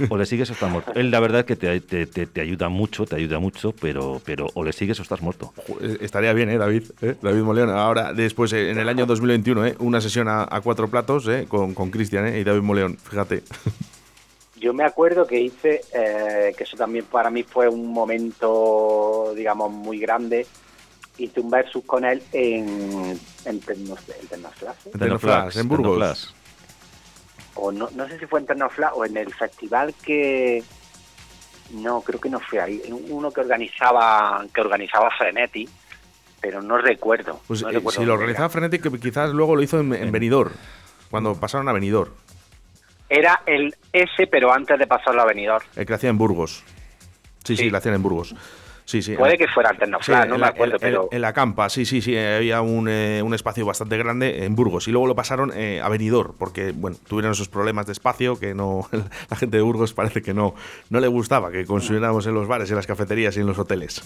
o 0.09 0.17
le 0.17 0.25
sigues 0.25 0.49
o 0.49 0.53
estás 0.53 0.71
muerto. 0.71 0.91
Él, 0.95 1.11
la 1.11 1.19
verdad, 1.19 1.45
que 1.45 1.55
te, 1.55 1.79
te, 1.79 2.41
ayuda 2.41 2.69
mucho, 2.69 3.05
te 3.05 3.15
ayuda 3.15 3.39
mucho, 3.39 3.73
pero, 3.79 4.21
pero 4.23 4.47
o 4.53 4.63
le 4.63 4.73
sigues 4.73 4.99
o 4.99 5.03
estás 5.03 5.21
muerto. 5.21 5.53
Eh, 5.81 5.97
estaría 6.01 6.33
bien, 6.33 6.49
¿eh, 6.49 6.57
David? 6.57 6.83
¿Eh? 7.01 7.15
David 7.21 7.41
Moleón. 7.41 7.69
Ahora, 7.69 8.13
después, 8.13 8.53
en 8.53 8.77
el 8.77 8.89
año 8.89 9.05
2021, 9.05 9.65
¿eh? 9.65 9.75
Una 9.79 10.01
sesión 10.01 10.27
a, 10.29 10.47
cuatro 10.63 10.87
platos, 10.87 11.27
¿eh? 11.27 11.45
Con, 11.47 11.73
con 11.73 11.89
Cristian, 11.89 12.35
Y 12.35 12.43
David 12.43 12.61
Moleón, 12.61 12.97
fíjate. 12.97 13.43
Yo 14.59 14.73
me 14.73 14.83
acuerdo 14.83 15.25
que 15.25 15.39
hice, 15.39 15.81
que 15.93 16.63
eso 16.63 16.75
también 16.75 17.05
para 17.05 17.29
mí 17.29 17.43
fue 17.43 17.69
un 17.69 17.87
momento, 17.87 19.31
digamos, 19.33 19.71
muy 19.71 19.99
grande, 19.99 20.45
hice 21.25 21.39
un 21.39 21.49
versus 21.49 21.83
con 21.85 22.05
él 22.05 22.21
en, 22.31 23.19
en, 23.45 23.59
Tecnoflash. 23.59 25.57
En 25.57 25.67
Burgos. 25.67 26.35
O 27.55 27.71
no, 27.71 27.89
no 27.95 28.07
sé 28.07 28.19
si 28.19 28.25
fue 28.25 28.39
en 28.39 28.45
Tecnoflash 28.45 28.91
o 28.95 29.05
en 29.05 29.17
el 29.17 29.33
festival 29.33 29.93
que... 30.01 30.63
No, 31.71 32.01
creo 32.01 32.19
que 32.19 32.29
no 32.29 32.39
fue 32.39 32.59
ahí. 32.59 32.81
Uno 33.09 33.31
que 33.31 33.41
organizaba 33.41 34.43
que 34.53 34.61
organizaba 34.61 35.09
Frenetti, 35.15 35.69
pero 36.41 36.61
no 36.61 36.77
recuerdo. 36.77 37.41
Pues, 37.47 37.61
eh, 37.61 37.81
si 37.89 38.05
lo 38.05 38.13
organizaba 38.13 38.49
Frenetti, 38.49 38.79
que 38.79 38.89
quizás 38.99 39.31
luego 39.31 39.55
lo 39.55 39.61
hizo 39.61 39.79
en, 39.79 39.93
en 39.93 40.11
Benidorm, 40.11 40.51
cuando 41.11 41.35
pasaron 41.35 41.69
a 41.69 41.73
Benidorm. 41.73 42.11
Era 43.07 43.41
el 43.45 43.75
S, 43.91 44.27
pero 44.27 44.51
antes 44.51 44.77
de 44.77 44.87
pasarlo 44.87 45.21
a 45.21 45.25
Benidorm. 45.25 45.65
El 45.75 45.85
que 45.85 45.93
hacía 45.93 46.09
en 46.09 46.17
Burgos. 46.17 46.63
Sí, 47.43 47.55
sí, 47.55 47.63
sí 47.63 47.69
lo 47.69 47.77
hacían 47.77 47.95
en 47.95 48.03
Burgos. 48.03 48.35
Sí, 48.89 49.03
sí. 49.03 49.15
Puede 49.15 49.37
que 49.37 49.47
fuera 49.47 49.69
Alternofla, 49.69 50.25
no 50.25 50.39
me 50.39 50.47
acuerdo, 50.47 50.77
pero... 50.79 51.09
En 51.11 51.21
la 51.21 51.31
campa, 51.31 51.69
sí, 51.69 51.85
sí, 51.85 52.01
sí, 52.01 52.17
había 52.17 52.61
un, 52.61 52.89
eh, 52.89 53.21
un, 53.23 53.35
espacio 53.35 53.63
bastante 53.63 53.95
grande 53.99 54.45
en 54.45 54.55
Burgos 54.55 54.87
y 54.87 54.91
luego 54.91 55.05
lo 55.05 55.13
pasaron 55.13 55.51
eh, 55.55 55.79
a 55.79 55.87
Benidorm 55.89 56.33
porque, 56.39 56.71
bueno, 56.71 56.97
tuvieron 57.07 57.33
esos 57.33 57.49
problemas 57.49 57.85
de 57.85 57.91
espacio 57.91 58.39
que 58.39 58.55
no 58.55 58.89
la 59.29 59.35
gente 59.37 59.57
de 59.57 59.61
Burgos 59.61 59.93
parece 59.93 60.23
que 60.23 60.33
no, 60.33 60.55
no 60.89 60.99
le 60.99 61.07
gustaba 61.07 61.51
que 61.51 61.65
consumiéramos 61.65 62.25
en 62.25 62.33
los 62.33 62.47
bares, 62.47 62.71
en 62.71 62.77
las 62.77 62.87
cafeterías 62.87 63.37
y 63.37 63.41
en 63.41 63.45
los 63.45 63.59
hoteles. 63.59 64.01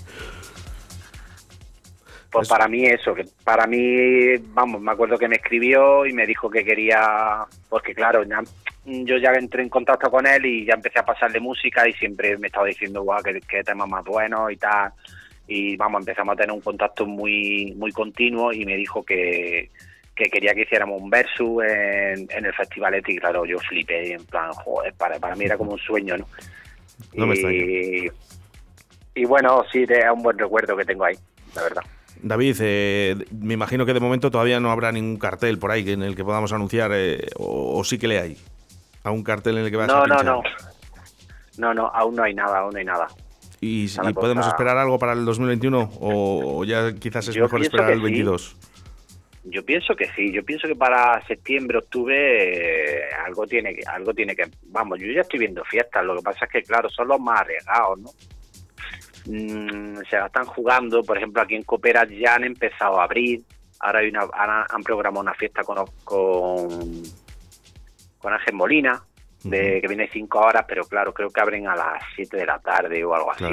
Pues 2.30 2.50
para 2.50 2.68
mí 2.68 2.84
eso, 2.84 3.16
que 3.16 3.24
para 3.46 3.66
mí, 3.66 4.36
vamos, 4.54 4.82
me 4.82 4.92
acuerdo 4.92 5.18
que 5.18 5.30
me 5.30 5.38
escribió 5.38 6.06
y 6.06 6.12
me 6.12 6.28
dijo 6.28 6.50
que 6.50 6.66
quería, 6.66 7.46
porque 7.70 7.96
claro, 7.96 8.24
ya 8.24 8.42
yo 8.86 9.18
ya 9.18 9.32
entré 9.32 9.64
en 9.64 9.70
contacto 9.70 10.10
con 10.10 10.28
él 10.28 10.46
y 10.46 10.66
ya 10.66 10.74
empecé 10.74 11.00
a 11.00 11.06
pasarle 11.06 11.40
música 11.40 11.88
y 11.88 11.94
siempre 11.94 12.38
me 12.38 12.48
estaba 12.48 12.68
diciendo, 12.68 13.04
guau, 13.04 13.22
qué, 13.24 13.40
qué 13.48 13.64
temas 13.64 13.88
más 13.88 14.04
buenos 14.04 14.52
y 14.52 14.58
tal. 14.58 14.92
Y 15.48 15.76
vamos, 15.76 16.02
empezamos 16.02 16.34
a 16.34 16.36
tener 16.38 16.52
un 16.52 16.62
contacto 16.62 17.06
muy, 17.06 17.74
muy 17.78 17.92
continuo 17.92 18.52
y 18.54 18.66
me 18.66 18.76
dijo 18.76 19.04
que, 19.04 19.70
quería 20.16 20.54
que 20.54 20.62
hiciéramos 20.62 21.02
un 21.02 21.10
versus 21.10 21.64
en, 21.64 22.46
el 22.46 22.54
festival 22.54 23.02
y 23.06 23.18
claro, 23.18 23.46
yo 23.46 23.58
flipé, 23.60 24.14
en 24.14 24.26
plan, 24.26 24.52
joder, 24.52 24.94
para, 24.94 25.20
para 25.20 25.36
mí 25.36 25.46
era 25.46 25.58
como 25.58 25.74
un 25.74 25.80
sueño, 25.80 26.18
¿no? 26.18 26.28
no 27.14 27.34
y, 27.34 28.10
y 29.16 29.26
bueno, 29.26 29.64
sí, 29.72 29.86
es 29.88 30.12
un 30.14 30.24
buen 30.24 30.38
recuerdo 30.38 30.76
que 30.76 30.86
tengo 30.86 31.06
ahí, 31.06 31.16
la 31.56 31.64
verdad. 31.64 31.84
David, 32.22 32.56
eh, 32.62 33.16
me 33.38 33.54
imagino 33.54 33.86
que 33.86 33.94
de 33.94 34.00
momento 34.00 34.32
todavía 34.32 34.60
no 34.60 34.72
habrá 34.72 34.92
ningún 34.94 35.18
cartel 35.18 35.60
por 35.60 35.72
ahí 35.72 35.90
en 35.92 36.04
el 36.04 36.16
que 36.16 36.24
podamos 36.24 36.54
anunciar, 36.54 36.92
eh, 36.94 37.28
o, 37.36 37.84
sí 37.84 37.98
que 37.98 38.08
le 38.08 38.20
hay 38.20 38.38
a 39.04 39.12
un 39.12 39.24
cartel 39.24 39.58
en 39.58 39.66
el 39.66 39.72
que 39.72 39.78
vas 39.78 39.88
no, 39.88 40.04
a 40.04 40.08
No, 40.08 40.24
no, 40.24 40.44
no, 41.58 41.74
no, 41.74 41.88
aún 41.88 42.16
no 42.16 42.24
hay 42.24 42.34
nada, 42.34 42.60
aún 42.60 42.72
no 42.72 42.80
hay 42.80 42.86
nada. 42.86 43.08
¿Y, 43.62 43.88
podemos 44.14 44.46
esperar 44.46 44.78
algo 44.78 45.00
para 45.00 45.14
el 45.14 45.24
2021 45.24 45.92
o, 46.02 46.66
ya 46.66 46.94
quizás 46.94 47.30
es 47.30 47.38
mejor 47.38 47.62
esperar 47.62 47.92
el 47.92 48.02
22? 48.02 48.58
Yo 49.46 49.64
pienso 49.64 49.96
que 49.96 50.10
sí, 50.16 50.32
yo 50.34 50.44
pienso 50.44 50.68
que 50.68 50.76
para 50.76 51.22
septiembre, 51.28 51.78
octubre 51.78 52.16
eh, 52.18 53.10
algo 53.26 53.46
tiene 53.46 53.76
que, 53.76 53.82
algo 53.86 54.14
tiene 54.14 54.36
que, 54.36 54.50
vamos, 54.68 55.00
yo 55.00 55.08
ya 55.12 55.22
estoy 55.22 55.40
viendo 55.40 55.64
fiestas, 55.66 56.04
lo 56.04 56.16
que 56.16 56.22
pasa 56.22 56.46
es 56.46 56.52
que 56.52 56.64
claro, 56.64 56.90
son 56.90 57.10
los 57.10 57.20
más 57.20 57.42
arriesgados, 57.42 58.00
¿no? 58.00 58.10
Mm, 59.26 59.98
se 60.10 60.18
la 60.18 60.28
están 60.28 60.46
jugando, 60.46 61.04
por 61.04 61.18
ejemplo 61.18 61.42
aquí 61.42 61.56
en 61.56 61.64
Copera 61.64 62.06
ya 62.06 62.36
han 62.36 62.46
empezado 62.46 63.00
a 63.00 63.04
abrir, 63.04 63.42
ahora 63.80 64.00
hay 64.00 64.10
una, 64.10 64.28
han 64.70 64.84
programado 64.84 65.22
una 65.22 65.34
fiesta 65.34 65.64
con, 65.64 65.78
con 66.04 67.04
con 68.24 68.34
Ángel 68.34 68.56
Molina, 68.56 69.04
de, 69.44 69.82
que 69.82 69.88
viene 69.88 70.10
cinco 70.12 70.40
horas, 70.40 70.64
pero 70.66 70.86
claro, 70.86 71.14
creo 71.14 71.30
que 71.30 71.42
abren 71.42 71.68
a 71.68 71.76
las 71.76 72.02
7 72.16 72.38
de 72.38 72.46
la 72.46 72.58
tarde 72.60 73.04
o 73.04 73.14
algo 73.14 73.32
así. 73.32 73.44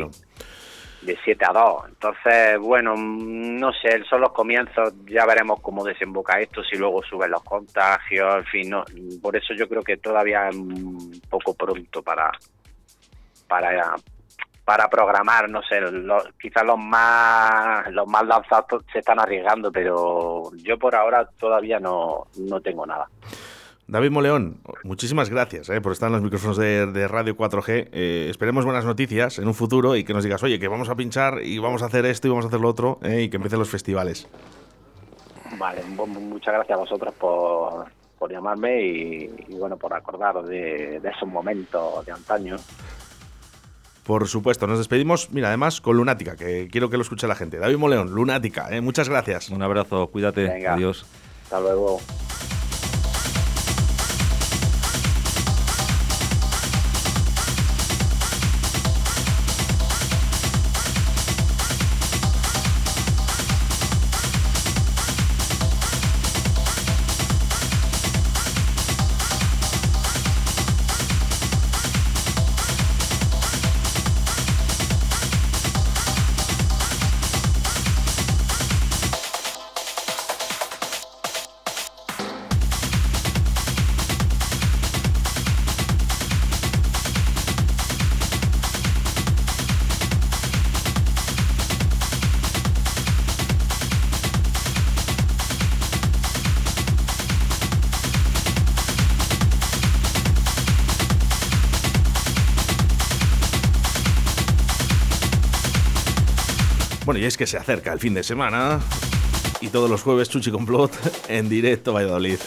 De 1.02 1.18
7 1.24 1.44
a 1.44 1.52
2. 1.52 1.88
Entonces, 1.88 2.58
bueno, 2.60 2.94
no 2.96 3.72
sé, 3.72 4.04
son 4.08 4.20
los 4.20 4.30
comienzos, 4.32 4.94
ya 5.06 5.26
veremos 5.26 5.60
cómo 5.60 5.82
desemboca 5.84 6.38
esto, 6.40 6.62
si 6.62 6.76
luego 6.76 7.02
suben 7.02 7.32
los 7.32 7.42
contagios, 7.42 8.36
en 8.36 8.44
fin, 8.44 8.70
no, 8.70 8.84
por 9.20 9.36
eso 9.36 9.54
yo 9.54 9.68
creo 9.68 9.82
que 9.82 9.96
todavía 9.96 10.48
es 10.48 10.54
un 10.54 11.20
poco 11.28 11.52
pronto 11.54 12.00
para, 12.02 12.30
para, 13.48 13.96
para 14.64 14.88
programar, 14.88 15.50
no 15.50 15.62
sé, 15.62 15.80
quizás 16.40 16.64
los 16.64 16.78
más 16.78 17.90
los 17.90 18.06
más 18.06 18.24
lanzados 18.24 18.84
se 18.92 19.00
están 19.00 19.18
arriesgando, 19.18 19.72
pero 19.72 20.52
yo 20.58 20.78
por 20.78 20.94
ahora 20.94 21.28
todavía 21.38 21.80
no, 21.80 22.28
no 22.36 22.60
tengo 22.60 22.86
nada. 22.86 23.08
David 23.90 24.12
Moleón, 24.12 24.60
muchísimas 24.84 25.30
gracias 25.30 25.68
eh, 25.68 25.80
por 25.80 25.90
estar 25.90 26.06
en 26.06 26.12
los 26.12 26.22
micrófonos 26.22 26.56
de, 26.56 27.08
Radio 27.08 27.36
4G. 27.36 27.88
Eh, 27.90 28.28
esperemos 28.30 28.64
buenas 28.64 28.84
noticias 28.84 29.40
en 29.40 29.48
un 29.48 29.54
futuro 29.54 29.96
y 29.96 30.04
que 30.04 30.14
nos 30.14 30.22
digas, 30.22 30.40
oye, 30.44 30.60
que 30.60 30.68
vamos 30.68 30.88
a 30.88 30.94
pinchar 30.94 31.42
y 31.42 31.58
vamos 31.58 31.82
a 31.82 31.86
hacer 31.86 32.06
esto 32.06 32.28
y 32.28 32.30
vamos 32.30 32.44
a 32.44 32.48
hacer 32.48 32.60
lo 32.60 32.68
otro 32.68 33.00
eh, 33.02 33.22
y 33.22 33.30
que 33.30 33.36
empiecen 33.36 33.58
los 33.58 33.68
festivales. 33.68 34.28
Vale, 35.58 35.82
muchas 35.82 36.54
gracias 36.54 36.78
a 36.78 36.80
vosotros 36.80 37.12
por, 37.14 38.30
llamarme 38.30 38.80
y, 38.80 39.28
bueno, 39.58 39.76
por 39.76 39.92
acordaros 39.92 40.48
de, 40.48 40.98
esos 40.98 41.28
momentos 41.28 42.06
de 42.06 42.12
antaño. 42.12 42.56
Por 44.04 44.28
supuesto, 44.28 44.68
nos 44.68 44.78
despedimos, 44.78 45.32
mira, 45.32 45.48
además 45.48 45.80
con 45.80 45.96
Lunática, 45.96 46.36
que 46.36 46.68
quiero 46.70 46.90
que 46.90 46.96
lo 46.96 47.02
escuche 47.02 47.26
la 47.26 47.34
gente. 47.34 47.58
David 47.58 47.76
Moleón, 47.76 48.14
Lunática, 48.14 48.68
muchas 48.82 49.08
gracias. 49.08 49.50
Un 49.50 49.62
abrazo, 49.62 50.06
cuídate, 50.12 50.64
adiós. 50.64 51.04
Hasta 51.42 51.58
luego. 51.58 51.98
Que 107.40 107.46
se 107.46 107.56
acerca 107.56 107.90
el 107.94 107.98
fin 107.98 108.12
de 108.12 108.22
semana 108.22 108.80
y 109.62 109.68
todos 109.68 109.88
los 109.88 110.02
jueves 110.02 110.28
Chuchi 110.28 110.50
Complot 110.50 110.92
en 111.30 111.48
directo 111.48 111.94
Valladolid. 111.94 112.38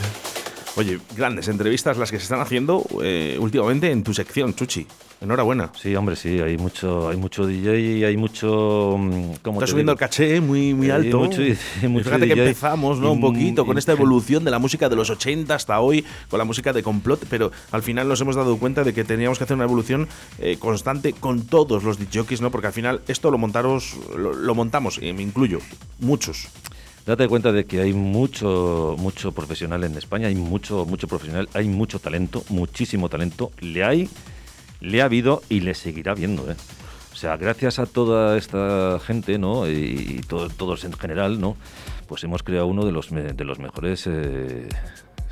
Oye, 0.75 0.99
grandes 1.15 1.47
entrevistas 1.49 1.97
las 1.97 2.09
que 2.09 2.17
se 2.17 2.23
están 2.23 2.39
haciendo 2.39 2.83
eh, 3.03 3.37
últimamente 3.39 3.91
en 3.91 4.03
tu 4.03 4.11
sección, 4.13 4.55
Chuchi. 4.55 4.87
Enhorabuena. 5.21 5.71
Sí, 5.79 5.95
hombre, 5.95 6.15
sí, 6.15 6.41
hay 6.41 6.57
mucho, 6.57 7.07
hay 7.09 7.15
mucho 7.15 7.45
DJ 7.45 7.79
y 7.79 8.03
hay 8.03 8.17
mucho. 8.17 8.97
Mm, 8.97 9.35
¿cómo 9.41 9.59
Está 9.59 9.67
subiendo 9.67 9.91
el 9.91 9.97
caché 9.97 10.41
muy, 10.41 10.73
muy 10.73 10.89
alto. 10.89 11.19
Mucho, 11.19 11.41
mucho 11.87 12.03
Fíjate 12.05 12.27
que 12.27 12.33
empezamos, 12.33 12.99
¿no? 12.99 13.11
Un 13.11 13.21
poquito 13.21 13.65
con 13.65 13.77
esta 13.77 13.91
evolución 13.93 14.43
de 14.43 14.51
la 14.51 14.59
música 14.59 14.89
de 14.89 14.95
los 14.95 15.09
80 15.09 15.53
hasta 15.55 15.79
hoy, 15.79 16.03
con 16.29 16.39
la 16.39 16.43
música 16.43 16.73
de 16.73 16.83
complot, 16.83 17.25
pero 17.29 17.51
al 17.71 17.83
final 17.83 18.07
nos 18.07 18.19
hemos 18.19 18.35
dado 18.35 18.57
cuenta 18.57 18.83
de 18.83 18.93
que 18.93 19.03
teníamos 19.03 19.37
que 19.37 19.45
hacer 19.45 19.55
una 19.55 19.63
evolución 19.65 20.09
eh, 20.39 20.57
constante 20.59 21.13
con 21.13 21.45
todos 21.45 21.83
los 21.83 21.99
DJs, 21.99 22.41
¿no? 22.41 22.51
Porque 22.51 22.67
al 22.67 22.73
final 22.73 23.01
esto 23.07 23.31
lo 23.31 23.37
montaros, 23.37 23.95
lo, 24.17 24.55
montamos, 24.55 24.99
y 25.01 25.13
me 25.13 25.21
incluyo, 25.21 25.59
muchos. 25.99 26.49
Date 27.05 27.27
cuenta 27.27 27.51
de 27.51 27.65
que 27.65 27.81
hay 27.81 27.93
mucho, 27.93 28.95
mucho 28.97 29.33
profesional 29.33 29.83
en 29.83 29.97
España, 29.97 30.27
hay 30.27 30.35
mucho, 30.35 30.85
mucho 30.85 31.07
profesional, 31.07 31.49
hay 31.53 31.67
mucho 31.67 31.99
talento, 31.99 32.43
muchísimo 32.49 33.09
talento. 33.09 33.51
Le 33.59 33.83
hay 33.83 34.09
le 34.83 35.01
ha 35.01 35.05
habido 35.05 35.41
y 35.49 35.61
le 35.61 35.73
seguirá 35.73 36.13
viendo. 36.13 36.49
¿eh? 36.51 36.55
O 37.11 37.15
sea, 37.15 37.37
gracias 37.37 37.79
a 37.79 37.85
toda 37.85 38.37
esta 38.37 38.99
gente, 38.99 39.39
¿no? 39.39 39.67
Y, 39.67 40.21
todos 40.27 40.83
en 40.83 40.93
general, 40.93 41.39
¿no? 41.39 41.55
Pues 42.07 42.23
hemos 42.23 42.43
creado 42.43 42.67
uno 42.67 42.85
de 42.85 42.91
los, 42.91 43.09
de 43.09 43.43
los 43.45 43.59
mejores 43.59 44.07
eh, 44.07 44.67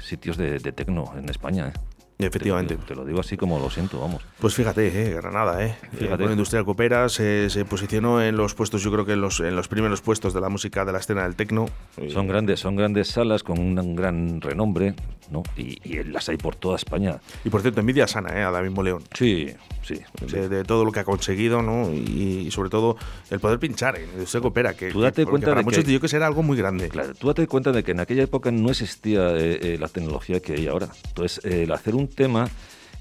sitios 0.01 0.37
de, 0.37 0.57
de 0.59 0.71
tecno 0.71 1.13
en 1.17 1.29
España. 1.29 1.67
¿eh? 1.67 1.90
Efectivamente. 2.27 2.77
Te, 2.77 2.95
lo 2.95 3.05
digo 3.05 3.19
así 3.19 3.37
como 3.37 3.59
lo 3.59 3.69
siento, 3.69 3.99
vamos. 3.99 4.23
Pues 4.39 4.53
fíjate, 4.53 4.87
eh, 4.87 5.13
Granada, 5.13 5.63
eh. 5.65 5.75
Fíjate. 5.97 6.23
Con 6.23 6.31
Industrial 6.31 6.65
Coopera 6.65 7.09
se, 7.09 7.49
se, 7.49 7.65
posicionó 7.65 8.21
en 8.21 8.37
los 8.37 8.53
puestos, 8.53 8.83
yo 8.83 8.91
creo 8.91 9.05
que 9.05 9.13
en 9.13 9.21
los, 9.21 9.39
en 9.39 9.55
los 9.55 9.67
primeros 9.67 10.01
puestos 10.01 10.33
de 10.33 10.41
la 10.41 10.49
música 10.49 10.85
de 10.85 10.91
la 10.91 10.99
escena 10.99 11.23
del 11.23 11.35
tecno. 11.35 11.67
Son 12.09 12.27
grandes, 12.27 12.59
son 12.59 12.75
grandes 12.75 13.09
salas 13.09 13.43
con 13.43 13.59
un 13.59 13.95
gran 13.95 14.41
renombre, 14.41 14.95
¿no? 15.29 15.43
Y, 15.57 16.03
las 16.03 16.29
hay 16.29 16.37
por 16.37 16.55
toda 16.55 16.75
España. 16.75 17.19
Y 17.43 17.49
por 17.49 17.61
cierto, 17.61 17.79
envidia 17.79 18.07
sana, 18.07 18.37
¿eh? 18.37 18.43
A 18.43 18.51
David 18.51 18.71
Moleón. 18.71 19.03
Sí, 19.13 19.47
sí. 19.83 20.01
De, 20.27 20.63
todo 20.63 20.85
lo 20.85 20.91
que 20.91 20.99
ha 20.99 21.03
conseguido, 21.03 21.61
¿no? 21.61 21.91
Y, 21.91 22.49
sobre 22.51 22.69
todo 22.69 22.97
el 23.29 23.39
poder 23.39 23.59
pinchar 23.59 23.97
en 23.97 24.09
Industrial 24.09 24.41
Coopera, 24.41 24.73
que, 24.73 24.91
tú 24.91 25.01
date 25.01 25.25
cuenta 25.25 25.47
para 25.47 25.61
de 25.61 25.65
muchos 25.65 25.83
que, 25.83 25.99
que 25.99 26.15
era 26.15 26.27
algo 26.27 26.43
muy 26.43 26.57
grande. 26.57 26.89
Claro, 26.89 27.13
tú 27.13 27.27
date 27.27 27.47
cuenta 27.47 27.71
de 27.71 27.83
que 27.83 27.91
en 27.91 27.99
aquella 27.99 28.23
época 28.23 28.51
no 28.51 28.69
existía 28.69 29.35
eh, 29.37 29.59
eh, 29.61 29.77
la 29.79 29.87
tecnología 29.87 30.39
que 30.39 30.53
hay 30.53 30.67
ahora. 30.67 30.89
Entonces, 31.07 31.43
el 31.45 31.71
hacer 31.71 31.95
un 31.95 32.07
tema 32.11 32.49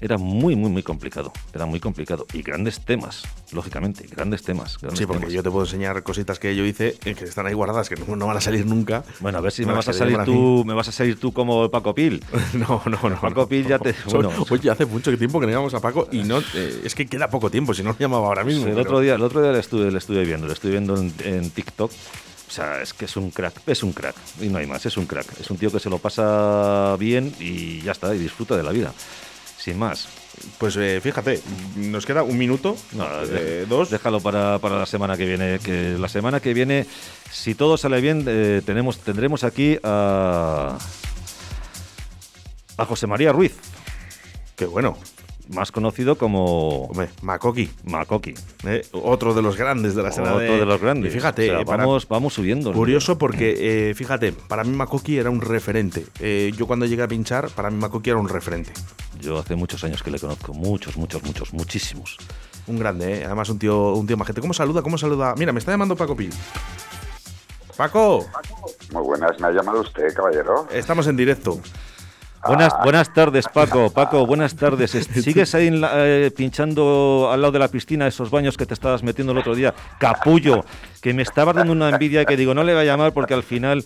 era 0.01 0.17
muy, 0.17 0.55
muy, 0.55 0.71
muy 0.71 0.81
complicado. 0.81 1.31
Era 1.53 1.67
muy 1.67 1.79
complicado. 1.79 2.25
Y 2.33 2.41
grandes 2.41 2.79
temas, 2.79 3.23
lógicamente, 3.51 4.07
grandes 4.07 4.41
temas. 4.41 4.77
sí, 4.95 5.05
porque 5.05 5.31
yo 5.31 5.43
te 5.43 5.51
puedo 5.51 5.65
enseñar 5.65 6.01
cositas 6.01 6.39
que 6.39 6.55
yo 6.55 6.65
hice 6.65 6.93
que 6.93 7.11
están 7.11 7.45
ahí 7.45 7.53
guardadas, 7.53 7.87
que 7.87 7.95
no, 7.95 8.25
van 8.25 8.35
a 8.35 8.41
salir 8.41 8.65
nunca. 8.65 9.03
Bueno, 9.19 9.37
a 9.37 9.41
ver 9.41 9.51
si 9.51 9.63
me 9.63 9.73
vas 9.73 9.87
a 9.87 9.93
salir 9.93 10.17
tú, 10.25 10.63
me 10.65 10.73
vas 10.73 10.87
a 10.87 10.91
salir 10.91 11.19
tú 11.19 11.31
como 11.31 11.69
Paco 11.69 11.93
Pil. 11.93 12.23
no, 12.53 12.81
no, 12.87 13.09
no. 13.09 13.21
Paco 13.21 13.47
Pil 13.47 13.67
ya 13.67 13.77
te. 13.77 13.93
Bueno. 14.11 14.31
Oye, 14.49 14.71
hace 14.71 14.85
mucho 14.87 15.15
tiempo 15.15 15.39
que 15.39 15.45
no 15.45 15.51
llamamos 15.51 15.75
a 15.75 15.79
Paco 15.79 16.07
y 16.11 16.23
no 16.23 16.39
eh, 16.39 16.81
es 16.83 16.95
que 16.95 17.05
queda 17.05 17.29
poco 17.29 17.51
tiempo, 17.51 17.75
si 17.75 17.83
no 17.83 17.91
lo 17.91 17.97
llamaba 17.97 18.27
ahora 18.27 18.43
mismo. 18.43 18.65
el, 18.65 18.79
otro 18.79 18.99
día, 18.99 19.15
el 19.15 19.21
otro 19.21 19.41
día 19.43 19.51
le 19.51 19.59
estuve, 19.59 19.91
le 19.91 19.99
estuve 19.99 20.25
viendo, 20.25 20.47
le 20.47 20.53
estuve 20.53 20.71
viendo 20.71 20.97
en, 20.97 21.51
TikTok. 21.51 21.91
O 22.51 22.53
sea, 22.53 22.81
es 22.81 22.93
que 22.93 23.05
es 23.05 23.15
un 23.15 23.31
crack, 23.31 23.61
es 23.65 23.81
un 23.81 23.93
crack, 23.93 24.13
y 24.41 24.49
no 24.49 24.57
hay 24.57 24.67
más, 24.67 24.85
es 24.85 24.97
un 24.97 25.05
crack. 25.05 25.39
Es 25.39 25.49
un 25.49 25.57
tío 25.57 25.71
que 25.71 25.79
se 25.79 25.89
lo 25.89 25.99
pasa 25.99 26.97
bien 26.99 27.33
y 27.39 27.79
ya 27.81 27.93
está, 27.93 28.13
y 28.13 28.17
disfruta 28.17 28.57
de 28.57 28.63
la 28.63 28.71
vida. 28.71 28.91
Sin 29.57 29.79
más. 29.79 30.09
Pues 30.57 30.75
eh, 30.75 30.99
fíjate, 31.01 31.41
nos 31.77 32.05
queda 32.05 32.23
un 32.23 32.37
minuto, 32.37 32.75
eh, 33.29 33.65
dos. 33.69 33.89
Déjalo 33.89 34.19
para, 34.19 34.57
la 34.59 34.85
semana 34.85 35.15
que 35.15 35.25
viene. 35.25 35.59
Que 35.59 35.95
la 35.97 36.09
semana 36.09 36.41
que 36.41 36.53
viene, 36.53 36.85
si 37.31 37.55
todo 37.55 37.77
sale 37.77 38.01
bien, 38.01 38.25
eh, 38.27 38.61
tenemos, 38.65 38.97
tendremos 38.97 39.45
aquí 39.45 39.77
a, 39.81 40.77
a 42.75 42.85
José 42.85 43.07
María 43.07 43.31
Ruiz. 43.31 43.55
Qué 44.57 44.65
bueno 44.65 44.97
más 45.51 45.71
conocido 45.71 46.17
como 46.17 46.85
Hombre, 46.85 47.09
Makoki. 47.21 47.69
Makoki. 47.83 48.33
Eh, 48.65 48.85
otro 48.91 49.33
de 49.33 49.41
los 49.41 49.57
grandes 49.57 49.95
de 49.95 50.03
la 50.03 50.09
escena 50.09 50.33
Otro 50.33 50.57
de, 50.57 50.65
los 50.65 50.81
grandes. 50.81 51.11
Y 51.11 51.15
fíjate, 51.15 51.63
vamos, 51.63 52.07
vamos 52.07 52.33
subiendo. 52.33 52.73
Curioso 52.73 53.17
porque, 53.17 53.89
eh, 53.89 53.93
fíjate, 53.93 54.31
para 54.31 54.63
mí 54.63 54.75
Makoki 54.75 55.17
era 55.17 55.29
un 55.29 55.41
referente. 55.41 56.05
Eh, 56.19 56.51
yo 56.55 56.67
cuando 56.67 56.85
llegué 56.85 57.03
a 57.03 57.07
pinchar, 57.07 57.49
para 57.49 57.69
mí 57.69 57.77
Makoki 57.77 58.09
era 58.09 58.19
un 58.19 58.29
referente. 58.29 58.71
Yo 59.19 59.39
hace 59.39 59.55
muchos 59.55 59.83
años 59.83 60.01
que 60.01 60.11
le 60.11 60.19
conozco, 60.19 60.53
muchos, 60.53 60.97
muchos, 60.97 61.23
muchos, 61.23 61.53
muchísimos. 61.53 62.17
Un 62.67 62.79
grande, 62.79 63.25
además 63.25 63.49
un 63.49 63.59
tío, 63.59 63.93
un 63.93 64.07
tío 64.07 64.17
majete. 64.17 64.41
¿Cómo 64.41 64.53
saluda? 64.53 64.81
¿Cómo 64.81 64.97
saluda? 64.97 65.35
Mira, 65.37 65.51
me 65.51 65.59
está 65.59 65.71
llamando 65.71 65.95
Paco 65.95 66.15
Pil. 66.15 66.31
Paco. 67.75 68.25
Muy 68.91 69.03
buenas, 69.03 69.39
me 69.39 69.47
ha 69.47 69.51
llamado 69.51 69.81
usted, 69.81 70.13
caballero. 70.13 70.67
Estamos 70.71 71.07
en 71.07 71.17
directo. 71.17 71.59
Buenas, 72.47 72.73
buenas 72.83 73.13
tardes, 73.13 73.47
Paco. 73.47 73.89
Paco, 73.93 74.25
buenas 74.25 74.55
tardes. 74.55 74.91
¿Sigues 74.91 75.53
ahí 75.55 75.69
eh, 75.71 76.31
pinchando 76.35 77.29
al 77.31 77.41
lado 77.41 77.51
de 77.51 77.59
la 77.59 77.67
piscina 77.67 78.07
esos 78.07 78.31
baños 78.31 78.57
que 78.57 78.65
te 78.65 78.73
estabas 78.73 79.03
metiendo 79.03 79.31
el 79.33 79.39
otro 79.39 79.55
día? 79.55 79.73
Capullo, 79.99 80.65
que 81.01 81.13
me 81.13 81.21
estaba 81.21 81.53
dando 81.53 81.71
una 81.71 81.89
envidia 81.89 82.25
que 82.25 82.37
digo, 82.37 82.53
no 82.53 82.63
le 82.63 82.73
voy 82.73 82.81
a 82.81 82.85
llamar 82.85 83.13
porque 83.13 83.33
al 83.33 83.43
final... 83.43 83.83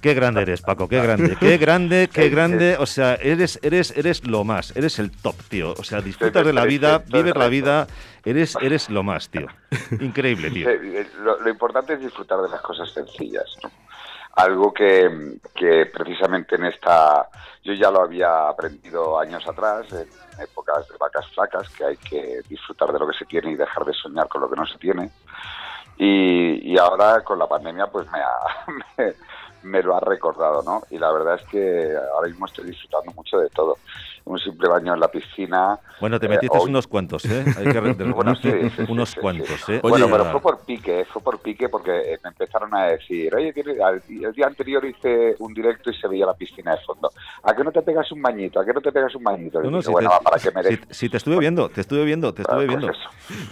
Qué 0.00 0.12
grande 0.14 0.42
eres, 0.42 0.60
Paco, 0.60 0.88
qué 0.88 1.00
grande, 1.00 1.36
qué 1.40 1.56
grande, 1.58 2.08
qué 2.12 2.28
grande. 2.28 2.76
O 2.78 2.86
sea, 2.86 3.14
eres, 3.14 3.58
eres, 3.62 3.92
eres 3.96 4.24
lo 4.26 4.44
más, 4.44 4.76
eres 4.76 4.98
el 4.98 5.10
top, 5.10 5.34
tío. 5.48 5.72
O 5.76 5.82
sea, 5.82 6.00
disfrutas 6.00 6.46
de 6.46 6.52
la 6.52 6.64
vida, 6.64 6.98
vives 6.98 7.34
la 7.34 7.48
vida, 7.48 7.86
eres, 8.24 8.56
eres 8.60 8.88
lo 8.90 9.02
más, 9.02 9.30
tío. 9.30 9.48
Increíble, 9.98 10.50
tío. 10.50 10.68
Lo, 11.24 11.40
lo 11.40 11.50
importante 11.50 11.94
es 11.94 12.00
disfrutar 12.00 12.40
de 12.40 12.50
las 12.50 12.60
cosas 12.60 12.92
sencillas, 12.92 13.56
¿no? 13.64 13.70
Algo 14.36 14.72
que, 14.72 15.38
que, 15.54 15.86
precisamente 15.86 16.56
en 16.56 16.66
esta 16.66 17.28
yo 17.64 17.72
ya 17.72 17.90
lo 17.90 18.02
había 18.02 18.48
aprendido 18.48 19.18
años 19.18 19.46
atrás 19.48 19.86
en 19.92 20.08
épocas 20.42 20.86
de 20.88 20.96
vacas 20.98 21.26
flacas 21.34 21.68
que 21.70 21.84
hay 21.84 21.96
que 21.96 22.40
disfrutar 22.48 22.92
de 22.92 22.98
lo 22.98 23.08
que 23.08 23.18
se 23.18 23.24
tiene 23.24 23.52
y 23.52 23.56
dejar 23.56 23.84
de 23.84 23.94
soñar 23.94 24.28
con 24.28 24.42
lo 24.42 24.50
que 24.50 24.56
no 24.56 24.66
se 24.66 24.78
tiene. 24.78 25.10
Y, 25.98 26.72
y 26.72 26.78
ahora 26.78 27.24
con 27.24 27.38
la 27.38 27.48
pandemia 27.48 27.86
pues 27.86 28.06
me, 28.12 28.18
ha, 28.18 29.06
me 29.62 29.82
lo 29.82 29.96
ha 29.96 30.00
recordado 30.00 30.62
no 30.62 30.82
y 30.90 30.98
la 30.98 31.10
verdad 31.10 31.40
es 31.40 31.48
que 31.48 31.92
ahora 32.14 32.28
mismo 32.28 32.46
estoy 32.46 32.66
disfrutando 32.66 33.12
mucho 33.12 33.38
de 33.38 33.48
todo 33.48 33.78
un 34.26 34.38
simple 34.40 34.68
baño 34.68 34.94
en 34.94 35.00
la 35.00 35.08
piscina. 35.08 35.78
Bueno, 36.00 36.18
te 36.18 36.28
metiste 36.28 36.58
eh, 36.58 36.60
unos 36.62 36.86
cuantos, 36.88 37.24
¿eh? 37.26 37.44
Hay 37.56 37.64
que 37.64 37.80
bueno, 38.12 38.34
sí, 38.34 38.52
unos 38.88 39.14
cuantos, 39.14 39.68
¿eh? 39.68 39.80
bueno, 39.82 40.08
pero 40.10 40.24
fue 40.32 40.40
por 40.40 40.64
pique, 40.64 41.04
fue 41.04 41.22
por 41.22 41.38
pique 41.38 41.68
porque 41.68 42.18
me 42.22 42.30
empezaron 42.30 42.74
a 42.74 42.86
decir, 42.86 43.34
oye, 43.34 43.54
el 43.56 44.32
día 44.32 44.46
anterior 44.46 44.84
hice 44.84 45.36
un 45.38 45.54
directo 45.54 45.90
y 45.90 45.94
se 45.94 46.08
veía 46.08 46.26
la 46.26 46.34
piscina 46.34 46.72
de 46.72 46.78
fondo. 46.78 47.10
¿A 47.44 47.54
qué 47.54 47.62
no 47.62 47.70
te 47.70 47.82
pegas 47.82 48.10
un 48.10 48.20
bañito? 48.20 48.58
¿A 48.58 48.64
qué 48.66 48.72
no 48.72 48.80
te 48.80 48.90
pegas 48.90 49.14
un 49.14 49.22
bañito? 49.22 49.62
No, 49.62 49.70
no, 49.70 49.82
si, 49.82 49.94
te, 49.94 50.04
para 50.04 50.38
que 50.42 50.50
me 50.50 50.94
si, 50.94 51.08
te 51.08 51.16
estuve 51.16 51.38
viendo, 51.38 51.68
te 51.68 51.80
estuve 51.80 52.04
viendo, 52.04 52.34
te 52.34 52.42
estuve 52.42 52.66
pues 52.66 52.68
viendo. 52.68 52.92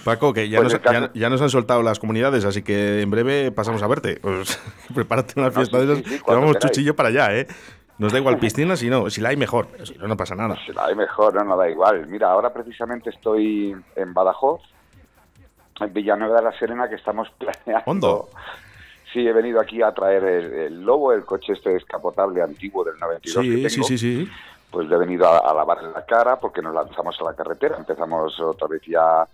Paco, 0.05 0.33
que 0.33 0.49
ya, 0.49 0.61
pues 0.61 0.73
nos, 0.73 1.13
ya, 1.15 1.31
nos 1.31 1.41
han 1.41 1.51
soltado 1.51 1.83
las 1.83 2.01
comunidades, 2.01 2.45
así 2.45 2.63
que 2.63 3.03
en 3.03 3.11
breve 3.11 3.53
pasamos 3.53 3.83
a 3.85 3.87
verte. 3.87 4.19
Pues, 4.21 4.61
prepárate 4.95 5.39
una 5.39 5.53
fiesta 5.53 5.79
de 5.79 5.93
esas, 5.93 6.03
que 6.03 6.21
vamos 6.27 6.59
chuchillo 6.59 6.97
para 6.97 7.11
allá, 7.11 7.37
¿eh? 7.37 7.47
Nos 7.99 8.13
da 8.13 8.19
igual 8.19 8.39
piscina, 8.39 8.77
si 8.77 8.91
no, 8.91 9.09
si 9.09 9.21
la 9.21 9.29
hay 9.29 9.37
mejor, 9.37 9.69
si 9.85 9.95
no, 9.95 10.09
no 10.09 10.17
pasa 10.17 10.35
nada. 10.35 10.57
Si 10.67 10.73
la 10.73 10.87
hay 10.87 10.95
mejor, 10.95 11.35
no, 11.35 11.45
no 11.45 11.57
da 11.57 11.69
igual. 11.69 12.07
Mira, 12.09 12.31
ahora 12.31 12.53
precisamente 12.53 13.11
estoy 13.11 13.77
en 13.95 14.15
Badajoz, 14.15 14.63
en 15.81 15.93
Villanueva 15.93 16.39
de 16.39 16.43
la 16.43 16.59
Serena, 16.59 16.89
que 16.89 16.97
estamos 16.97 17.29
planeando. 17.39 17.91
¿Hondo? 17.91 18.29
Sí, 19.13 19.27
he 19.27 19.33
venido 19.33 19.61
aquí 19.61 19.81
a 19.81 19.93
traer 19.93 20.25
el, 20.25 20.83
Lobo, 20.83 21.13
el 21.13 21.25
coche 21.25 21.53
este 21.53 21.71
descapotable 21.71 22.43
antiguo 22.43 22.83
del 22.83 22.99
92 22.99 23.45
sí, 23.45 23.69
Sí, 23.69 23.85
sí, 23.85 23.99
sí. 23.99 24.29
Pues 24.73 24.89
le 24.89 24.97
he 24.97 24.99
venido 24.99 25.29
a, 25.29 25.39
a 25.39 25.55
lavar 25.55 25.85
la 25.85 26.05
cara 26.05 26.41
porque 26.41 26.61
nos 26.61 26.75
lanzamos 26.75 27.17
a 27.21 27.25
la 27.25 27.35
carretera. 27.35 27.77
Empezamos 27.79 28.41
otra 28.41 28.67
vez 28.67 28.83
ya 28.89 29.25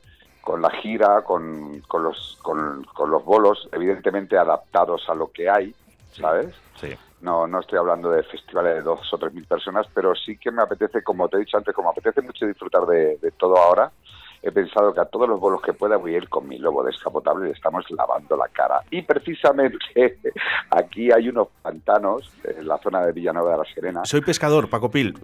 con 0.43 0.61
la 0.61 0.71
gira, 0.71 1.23
con, 1.23 1.81
con 1.89 2.03
los, 2.03 2.39
con, 2.43 2.85
con 2.93 3.11
los 3.11 3.25
bolos, 3.25 3.69
evidentemente 3.73 4.37
adaptados 4.37 5.09
a 5.09 5.15
lo 5.15 5.31
que 5.31 5.49
hay, 5.49 5.75
¿sabes? 6.13 6.55
Sí. 6.81 6.95
No, 7.21 7.47
no 7.47 7.61
estoy 7.61 7.79
hablando 7.79 8.11
de 8.11 8.23
festivales 8.23 8.77
de 8.77 8.83
dos 8.83 9.01
o 9.13 9.19
tres 9.19 9.33
mil 9.35 9.45
personas, 9.45 9.87
pero 9.95 10.15
sí 10.15 10.39
que 10.39 10.51
me 10.51 10.63
apetece, 10.63 11.03
como 11.03 11.29
te 11.29 11.37
he 11.37 11.41
dicho 11.41 11.59
antes, 11.59 11.75
como 11.75 11.89
me 11.89 11.93
apetece 11.93 12.23
mucho 12.23 12.47
disfrutar 12.47 12.87
de, 12.87 13.19
todo 13.39 13.59
ahora, 13.59 13.91
he 14.43 14.51
pensado 14.51 14.95
que 14.95 15.01
a 15.01 15.05
todos 15.05 15.29
los 15.29 15.39
bolos 15.39 15.61
que 15.61 15.75
pueda 15.75 15.99
voy 15.99 16.15
a 16.15 16.17
ir 16.19 16.31
con 16.31 16.49
mi 16.49 16.59
lobo 16.59 16.83
descapotable 16.83 17.49
y 17.49 17.53
estamos 17.53 17.85
lavando 17.91 18.39
la 18.39 18.49
cara. 18.49 18.81
Y 18.91 19.03
precisamente 19.03 19.79
aquí 20.71 21.13
hay 21.13 21.29
unos 21.29 21.49
pantanos 21.61 22.33
en 22.45 22.67
la 22.67 22.79
zona 22.79 23.05
de 23.05 23.13
Villanueva 23.13 23.53
de 23.53 23.59
la 23.59 23.65
Serena. 23.75 24.05
Soy 24.05 24.23
pescador, 24.23 24.71
Paco 24.71 24.91
Pil. 24.91 25.15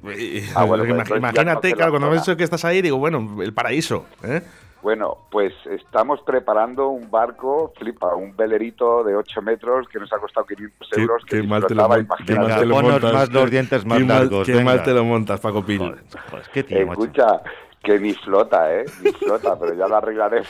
Ah, 0.54 0.66
pues 0.68 1.16
imagínate, 1.16 1.72
claro, 1.72 1.92
cuando 1.92 2.10
me 2.10 2.16
dicho 2.16 2.36
que 2.36 2.44
estás 2.44 2.66
ahí, 2.66 2.82
digo, 2.82 2.98
bueno, 2.98 3.42
el 3.42 3.54
paraíso. 3.54 4.04
¿eh? 4.22 4.42
Bueno, 4.86 5.18
pues 5.32 5.52
estamos 5.68 6.20
preparando 6.20 6.90
un 6.90 7.10
barco, 7.10 7.72
flipa, 7.76 8.14
un 8.14 8.36
velerito 8.36 9.02
de 9.02 9.16
8 9.16 9.42
metros 9.42 9.88
que 9.88 9.98
nos 9.98 10.12
ha 10.12 10.18
costado 10.18 10.46
500 10.46 10.92
euros. 10.96 11.22
Qué, 11.26 11.40
que 11.40 11.42
mal 11.42 11.66
te 11.66 11.74
lo, 11.74 11.88
montas. 11.88 13.12
más 13.12 13.32
los 13.32 13.50
dientes 13.50 13.84
más 13.84 14.00
largos. 14.02 14.46
Qué 14.46 14.62
mal 14.62 14.84
te 14.84 14.92
lo 14.92 15.04
montas, 15.04 15.40
Paco 15.40 15.64
Pil. 15.64 15.80
Joder, 15.80 16.04
qué 16.52 16.62
tío, 16.62 16.78
Escucha, 16.92 17.42
que 17.82 17.98
ni 17.98 18.12
flota, 18.12 18.72
¿eh? 18.76 18.84
Ni 19.02 19.10
flota, 19.10 19.58
pero 19.58 19.74
ya 19.74 19.88
lo 19.88 19.96
arreglaremos. 19.96 20.46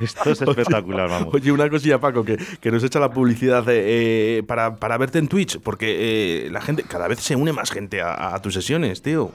Esto 0.00 0.30
es 0.30 0.40
espectacular, 0.48 1.10
vamos. 1.10 1.34
Oye, 1.34 1.52
una 1.52 1.68
cosilla, 1.68 2.00
Paco, 2.00 2.24
que, 2.24 2.38
que 2.58 2.70
nos 2.70 2.82
echa 2.82 2.98
la 2.98 3.10
publicidad 3.10 3.64
eh, 3.68 4.42
para, 4.48 4.76
para, 4.76 4.96
verte 4.96 5.18
en 5.18 5.28
Twitch, 5.28 5.60
porque 5.60 6.46
eh, 6.46 6.50
la 6.50 6.62
gente, 6.62 6.84
cada 6.84 7.06
vez 7.06 7.20
se 7.20 7.36
une 7.36 7.52
más 7.52 7.70
gente 7.70 8.00
a, 8.00 8.34
a, 8.34 8.40
tus 8.40 8.54
sesiones, 8.54 9.02
tío. 9.02 9.30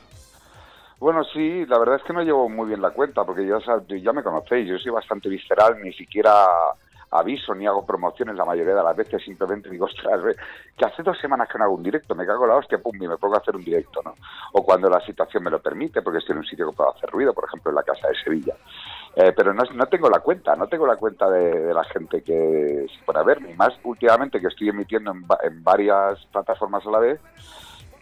Bueno, 1.03 1.25
sí, 1.25 1.65
la 1.65 1.77
verdad 1.79 1.97
es 1.97 2.03
que 2.03 2.13
no 2.13 2.21
llevo 2.21 2.47
muy 2.47 2.65
bien 2.65 2.81
la 2.81 2.91
cuenta, 2.91 3.25
porque 3.25 3.45
ya, 3.45 4.13
me 4.13 4.23
conocéis, 4.23 4.69
yo 4.69 4.77
soy 4.77 4.89
bastante 4.89 5.27
visceral, 5.27 5.77
ni 5.83 5.91
siquiera 5.91 6.47
aviso 7.11 7.53
ni 7.53 7.67
hago 7.67 7.85
promociones 7.85 8.37
la 8.37 8.45
mayoría 8.45 8.73
de 8.73 8.83
las 8.83 8.95
veces, 8.95 9.21
simplemente 9.21 9.69
digo, 9.69 9.83
ostras, 9.83 10.21
que 10.77 10.85
hace 10.85 11.03
dos 11.03 11.19
semanas 11.19 11.49
que 11.51 11.57
no 11.57 11.65
hago 11.65 11.73
un 11.73 11.83
directo, 11.83 12.15
me 12.15 12.25
cago 12.25 12.45
en 12.45 12.51
la 12.51 12.55
hostia, 12.55 12.77
pum, 12.77 12.95
y 12.95 13.05
me 13.09 13.17
pongo 13.17 13.35
a 13.35 13.39
hacer 13.39 13.53
un 13.53 13.65
directo, 13.65 14.01
¿no? 14.01 14.15
O 14.53 14.63
cuando 14.63 14.89
la 14.89 15.01
situación 15.01 15.43
me 15.43 15.51
lo 15.51 15.61
permite, 15.61 16.01
porque 16.01 16.19
estoy 16.19 16.35
en 16.35 16.39
un 16.39 16.45
sitio 16.45 16.69
que 16.69 16.77
puedo 16.77 16.95
hacer 16.95 17.09
ruido, 17.09 17.33
por 17.33 17.49
ejemplo, 17.49 17.71
en 17.71 17.75
la 17.75 17.83
casa 17.83 18.07
de 18.07 18.15
Sevilla. 18.23 18.55
Eh, 19.13 19.33
pero 19.35 19.53
no, 19.53 19.63
no, 19.75 19.85
tengo 19.87 20.09
la 20.09 20.21
cuenta, 20.21 20.55
no 20.55 20.67
tengo 20.67 20.87
la 20.87 20.95
cuenta 20.95 21.29
de, 21.29 21.73
la 21.73 21.83
gente 21.83 22.23
que 22.23 22.85
se 22.87 23.17
a 23.17 23.23
verme, 23.23 23.51
y 23.51 23.55
más 23.55 23.73
últimamente 23.83 24.39
que 24.39 24.47
estoy 24.47 24.69
emitiendo 24.69 25.11
en, 25.11 25.25
en 25.43 25.63
varias 25.65 26.25
plataformas 26.27 26.85
a 26.87 26.91
la 26.91 26.99
vez, 26.99 27.19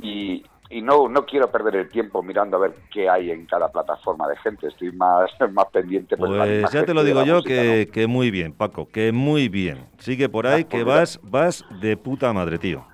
y, 0.04 0.44
y 0.72 0.82
no, 0.82 1.10
no 1.10 1.26
quiero 1.26 1.52
perder 1.52 1.76
el 1.76 1.90
tiempo 1.90 2.24
mirando 2.24 2.58
a 2.58 2.62
ver 2.62 2.74
qué 2.92 3.10
hay 3.10 3.32
en 3.32 3.46
cada 3.46 3.70
plataforma 3.70 4.28
de 4.28 4.38
gente. 4.38 4.68
Estoy 4.68 4.92
más, 4.94 5.30
más 5.52 5.66
pendiente. 5.68 6.18
Pues, 6.18 6.32
pues 6.32 6.72
ya 6.72 6.86
te 6.86 6.94
lo 6.94 7.04
digo 7.04 7.24
yo 7.24 7.36
música, 7.36 7.50
que, 7.50 7.86
¿no? 7.88 7.92
que, 7.92 8.08
muy 8.08 8.32
bien, 8.32 8.54
Paco, 8.54 8.88
que 8.88 9.12
muy 9.12 9.50
bien. 9.50 9.86
Sigue 10.00 10.30
por 10.30 10.48
ahí, 10.48 10.64
que 10.64 10.84
vas, 10.84 11.20
vas 11.24 11.66
de 11.82 11.98
puta 11.98 12.32
madre, 12.34 12.58
tío. 12.58 12.86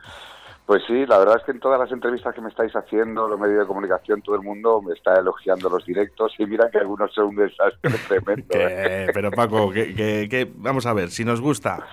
Pues 0.65 0.83
sí, 0.85 1.05
la 1.05 1.17
verdad 1.17 1.37
es 1.37 1.45
que 1.45 1.51
en 1.51 1.61
todas 1.61 1.79
las 1.79 1.89
entrevistas 1.93 2.35
que 2.35 2.41
me 2.41 2.49
estáis 2.49 2.75
haciendo, 2.75 3.25
los 3.25 3.39
medios 3.39 3.59
de 3.59 3.65
comunicación, 3.67 4.21
todo 4.21 4.35
el 4.35 4.41
mundo 4.41 4.81
me 4.81 4.93
está 4.93 5.17
elogiando 5.17 5.69
los 5.69 5.85
directos 5.85 6.33
y 6.37 6.45
mira 6.45 6.69
que 6.69 6.79
algunos 6.79 7.13
son 7.13 7.27
un 7.27 7.35
desastre 7.37 7.91
tremendo. 8.09 8.47
¿eh? 8.49 9.07
Pero 9.13 9.31
Paco, 9.31 9.71
que, 9.71 9.95
que, 9.95 10.27
que, 10.29 10.51
vamos 10.55 10.85
a 10.85 10.93
ver, 10.93 11.09
si 11.09 11.23
nos 11.23 11.39
gusta, 11.39 11.87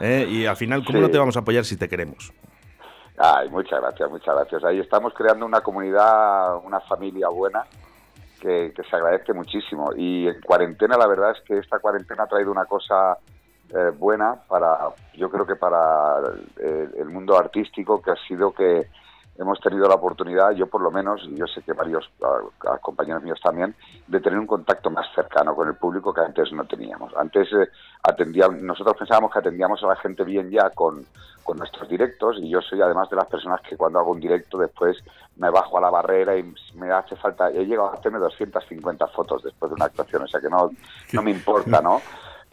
¿eh? 0.00 0.26
y 0.26 0.46
al 0.46 0.56
final, 0.56 0.84
¿cómo 0.86 1.00
sí. 1.00 1.02
no 1.02 1.10
te 1.10 1.18
vamos 1.18 1.36
a 1.36 1.40
apoyar 1.40 1.66
si 1.66 1.76
te 1.76 1.86
queremos? 1.86 2.32
Ay, 3.24 3.48
muchas 3.50 3.80
gracias, 3.80 4.10
muchas 4.10 4.34
gracias. 4.34 4.64
Ahí 4.64 4.80
estamos 4.80 5.14
creando 5.14 5.46
una 5.46 5.60
comunidad, 5.60 6.56
una 6.64 6.80
familia 6.80 7.28
buena 7.28 7.64
que, 8.40 8.72
se 8.74 8.96
agradece 8.96 9.32
muchísimo. 9.32 9.92
Y 9.96 10.26
en 10.26 10.40
cuarentena, 10.40 10.96
la 10.96 11.06
verdad 11.06 11.30
es 11.30 11.40
que 11.42 11.58
esta 11.58 11.78
cuarentena 11.78 12.24
ha 12.24 12.26
traído 12.26 12.50
una 12.50 12.64
cosa 12.64 13.16
eh, 13.68 13.92
buena 13.96 14.34
para, 14.48 14.88
yo 15.14 15.30
creo 15.30 15.46
que 15.46 15.54
para 15.54 16.16
el 16.58 17.08
mundo 17.10 17.38
artístico, 17.38 18.02
que 18.02 18.10
ha 18.10 18.16
sido 18.26 18.52
que 18.52 18.88
hemos 19.38 19.60
tenido 19.60 19.88
la 19.88 19.94
oportunidad, 19.94 20.50
yo 20.52 20.66
por 20.66 20.82
lo 20.82 20.90
menos, 20.90 21.22
y 21.24 21.36
yo 21.36 21.46
sé 21.46 21.62
que 21.62 21.72
varios 21.72 22.10
uh, 22.20 22.78
compañeros 22.80 23.22
míos 23.22 23.40
también, 23.42 23.74
de 24.06 24.20
tener 24.20 24.38
un 24.38 24.46
contacto 24.46 24.90
más 24.90 25.06
cercano 25.14 25.54
con 25.54 25.68
el 25.68 25.74
público 25.74 26.12
que 26.12 26.20
antes 26.20 26.52
no 26.52 26.64
teníamos. 26.64 27.14
Antes 27.16 27.48
eh, 27.52 27.68
atendíamos, 28.02 28.60
nosotros 28.60 28.96
pensábamos 28.98 29.32
que 29.32 29.38
atendíamos 29.38 29.82
a 29.82 29.88
la 29.88 29.96
gente 29.96 30.24
bien 30.24 30.50
ya 30.50 30.70
con, 30.70 31.04
con 31.42 31.58
nuestros 31.58 31.88
directos 31.88 32.36
y 32.40 32.50
yo 32.50 32.60
soy 32.60 32.80
además 32.80 33.08
de 33.10 33.16
las 33.16 33.26
personas 33.26 33.60
que 33.62 33.76
cuando 33.76 33.98
hago 33.98 34.12
un 34.12 34.20
directo 34.20 34.58
después 34.58 34.98
me 35.36 35.50
bajo 35.50 35.78
a 35.78 35.80
la 35.80 35.90
barrera 35.90 36.36
y 36.36 36.54
me 36.74 36.90
hace 36.90 37.16
falta, 37.16 37.50
he 37.50 37.64
llegado 37.64 37.90
a 37.90 37.94
hacerme 37.94 38.18
250 38.18 39.06
fotos 39.08 39.42
después 39.42 39.70
de 39.70 39.74
una 39.74 39.86
actuación, 39.86 40.22
o 40.22 40.28
sea 40.28 40.40
que 40.40 40.48
no, 40.48 40.70
no 41.12 41.22
me 41.22 41.30
importa, 41.30 41.80
¿no? 41.80 42.00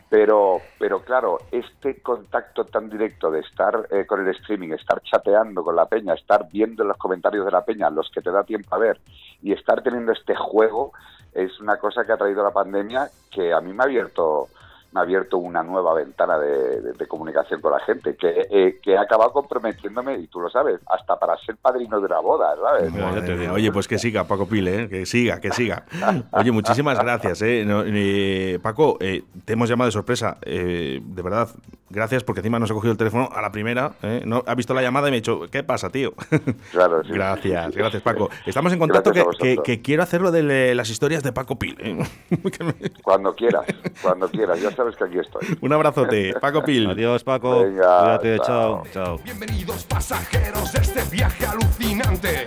Pero, 0.09 0.59
pero 0.79 1.03
claro, 1.03 1.37
este 1.51 2.01
contacto 2.01 2.65
tan 2.65 2.89
directo 2.89 3.29
de 3.29 3.41
estar 3.41 3.87
eh, 3.91 4.05
con 4.07 4.21
el 4.21 4.35
streaming, 4.35 4.69
estar 4.71 5.01
chateando 5.03 5.63
con 5.63 5.75
la 5.75 5.85
peña, 5.85 6.15
estar 6.15 6.47
viendo 6.51 6.83
los 6.83 6.97
comentarios 6.97 7.45
de 7.45 7.51
la 7.51 7.63
peña, 7.63 7.91
los 7.91 8.09
que 8.09 8.21
te 8.21 8.31
da 8.31 8.43
tiempo 8.43 8.73
a 8.73 8.79
ver, 8.79 8.99
y 9.43 9.53
estar 9.53 9.83
teniendo 9.83 10.11
este 10.11 10.35
juego, 10.35 10.93
es 11.33 11.59
una 11.59 11.77
cosa 11.77 12.05
que 12.05 12.11
ha 12.11 12.17
traído 12.17 12.43
la 12.43 12.51
pandemia 12.51 13.09
que 13.29 13.53
a 13.53 13.61
mí 13.61 13.71
me 13.71 13.83
ha 13.83 13.85
abierto 13.85 14.47
me 14.91 14.99
ha 14.99 15.03
abierto 15.03 15.37
una 15.37 15.61
nueva 15.61 15.93
ventana 15.93 16.37
de, 16.39 16.81
de, 16.81 16.93
de 16.93 17.07
comunicación 17.07 17.61
con 17.61 17.71
la 17.71 17.79
gente, 17.81 18.15
que, 18.15 18.47
eh, 18.49 18.79
que, 18.81 18.97
ha 18.97 19.01
acabado 19.01 19.31
comprometiéndome, 19.31 20.17
y 20.17 20.27
tú 20.27 20.39
lo 20.39 20.49
sabes, 20.49 20.79
hasta 20.87 21.17
para 21.19 21.37
ser 21.37 21.57
padrino 21.57 21.99
de 21.99 22.05
una 22.05 22.19
boda, 22.19 22.55
¿sabes? 22.55 23.49
Oye, 23.51 23.71
pues 23.71 23.87
que 23.87 23.99
siga, 23.99 24.23
Paco 24.23 24.47
Pile, 24.47 24.83
¿eh? 24.83 24.89
que 24.89 25.05
siga, 25.05 25.39
que 25.39 25.51
siga. 25.51 25.85
Oye, 26.31 26.51
muchísimas 26.51 26.99
gracias, 26.99 27.41
¿eh? 27.43 27.63
No, 27.65 27.83
eh 27.85 28.59
Paco, 28.61 28.97
te 28.99 29.53
hemos 29.53 29.69
llamado 29.69 29.87
de 29.87 29.91
sorpresa, 29.91 30.37
eh, 30.41 30.99
de 31.03 31.21
verdad, 31.21 31.49
gracias, 31.89 32.23
porque 32.23 32.39
encima 32.39 32.57
nos 32.59 32.71
ha 32.71 32.73
cogido 32.73 32.91
el 32.91 32.97
teléfono 32.97 33.29
a 33.31 33.41
la 33.41 33.51
primera, 33.51 33.93
no 34.25 34.43
ha 34.45 34.55
visto 34.55 34.73
la 34.73 34.81
llamada 34.81 35.07
y 35.07 35.11
me 35.11 35.17
ha 35.17 35.19
dicho, 35.19 35.41
¿qué 35.51 35.63
pasa, 35.63 35.89
tío? 35.89 36.13
Claro, 36.71 37.03
sí, 37.03 37.11
gracias, 37.11 37.65
sí, 37.65 37.71
sí, 37.73 37.79
gracias, 37.79 38.01
Paco. 38.03 38.29
Estamos 38.45 38.71
en 38.73 38.79
contacto 38.79 39.11
que, 39.11 39.25
que, 39.39 39.57
que, 39.57 39.81
quiero 39.81 40.03
hacerlo 40.03 40.31
de 40.31 40.75
las 40.75 40.89
historias 40.89 41.23
de 41.23 41.31
Paco 41.31 41.57
Pile. 41.57 41.97
Cuando 43.03 43.33
quieras, 43.33 43.65
cuando 44.01 44.29
quieras, 44.29 44.61
ya 44.61 44.71
sabes 44.79 44.95
que 44.95 45.03
aquí 45.03 45.19
estoy. 45.19 45.57
Un 45.61 45.73
abrazote, 45.73 46.33
Paco 46.39 46.63
Pil. 46.63 46.89
Adiós, 46.89 47.23
Paco. 47.23 47.63
Venga, 47.63 47.99
Cuídate, 48.19 48.39
chao. 48.45 48.83
chao. 48.93 49.19
Bienvenidos 49.23 49.83
pasajeros 49.83 50.71
de 50.71 50.79
este 50.81 51.03
viaje 51.15 51.45
alucinante. 51.45 52.43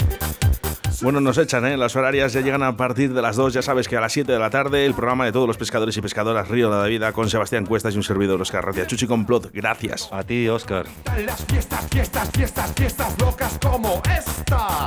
Bueno, 1.02 1.20
nos 1.20 1.36
echan, 1.36 1.66
¿eh? 1.66 1.76
Las 1.76 1.96
horarias 1.96 2.32
ya 2.32 2.42
llegan 2.42 2.62
a 2.62 2.76
partir 2.76 3.12
de 3.12 3.20
las 3.20 3.34
2, 3.34 3.54
ya 3.54 3.62
sabes 3.62 3.88
que 3.88 3.96
a 3.96 4.00
las 4.00 4.12
7 4.12 4.30
de 4.30 4.38
la 4.38 4.50
tarde 4.50 4.86
el 4.86 4.94
programa 4.94 5.24
de 5.24 5.32
todos 5.32 5.48
los 5.48 5.56
pescadores 5.56 5.96
y 5.96 6.00
pescadoras 6.00 6.46
Río 6.48 6.70
de 6.70 6.76
la 6.80 6.86
Vida 6.86 7.12
con 7.12 7.28
Sebastián 7.28 7.66
Cuestas 7.66 7.94
y 7.94 7.96
un 7.96 8.04
servidor 8.04 8.40
Oscar 8.40 8.64
Ratia. 8.64 8.86
Chuchi 8.86 9.08
Complot, 9.08 9.50
gracias. 9.52 10.08
A 10.12 10.22
ti, 10.22 10.48
Oscar. 10.48 10.86
Las 11.26 11.44
fiestas, 11.44 11.88
fiestas, 11.90 12.30
fiestas, 12.30 12.72
fiestas 12.76 13.20
locas 13.20 13.58
como 13.60 14.00
esta. 14.16 14.86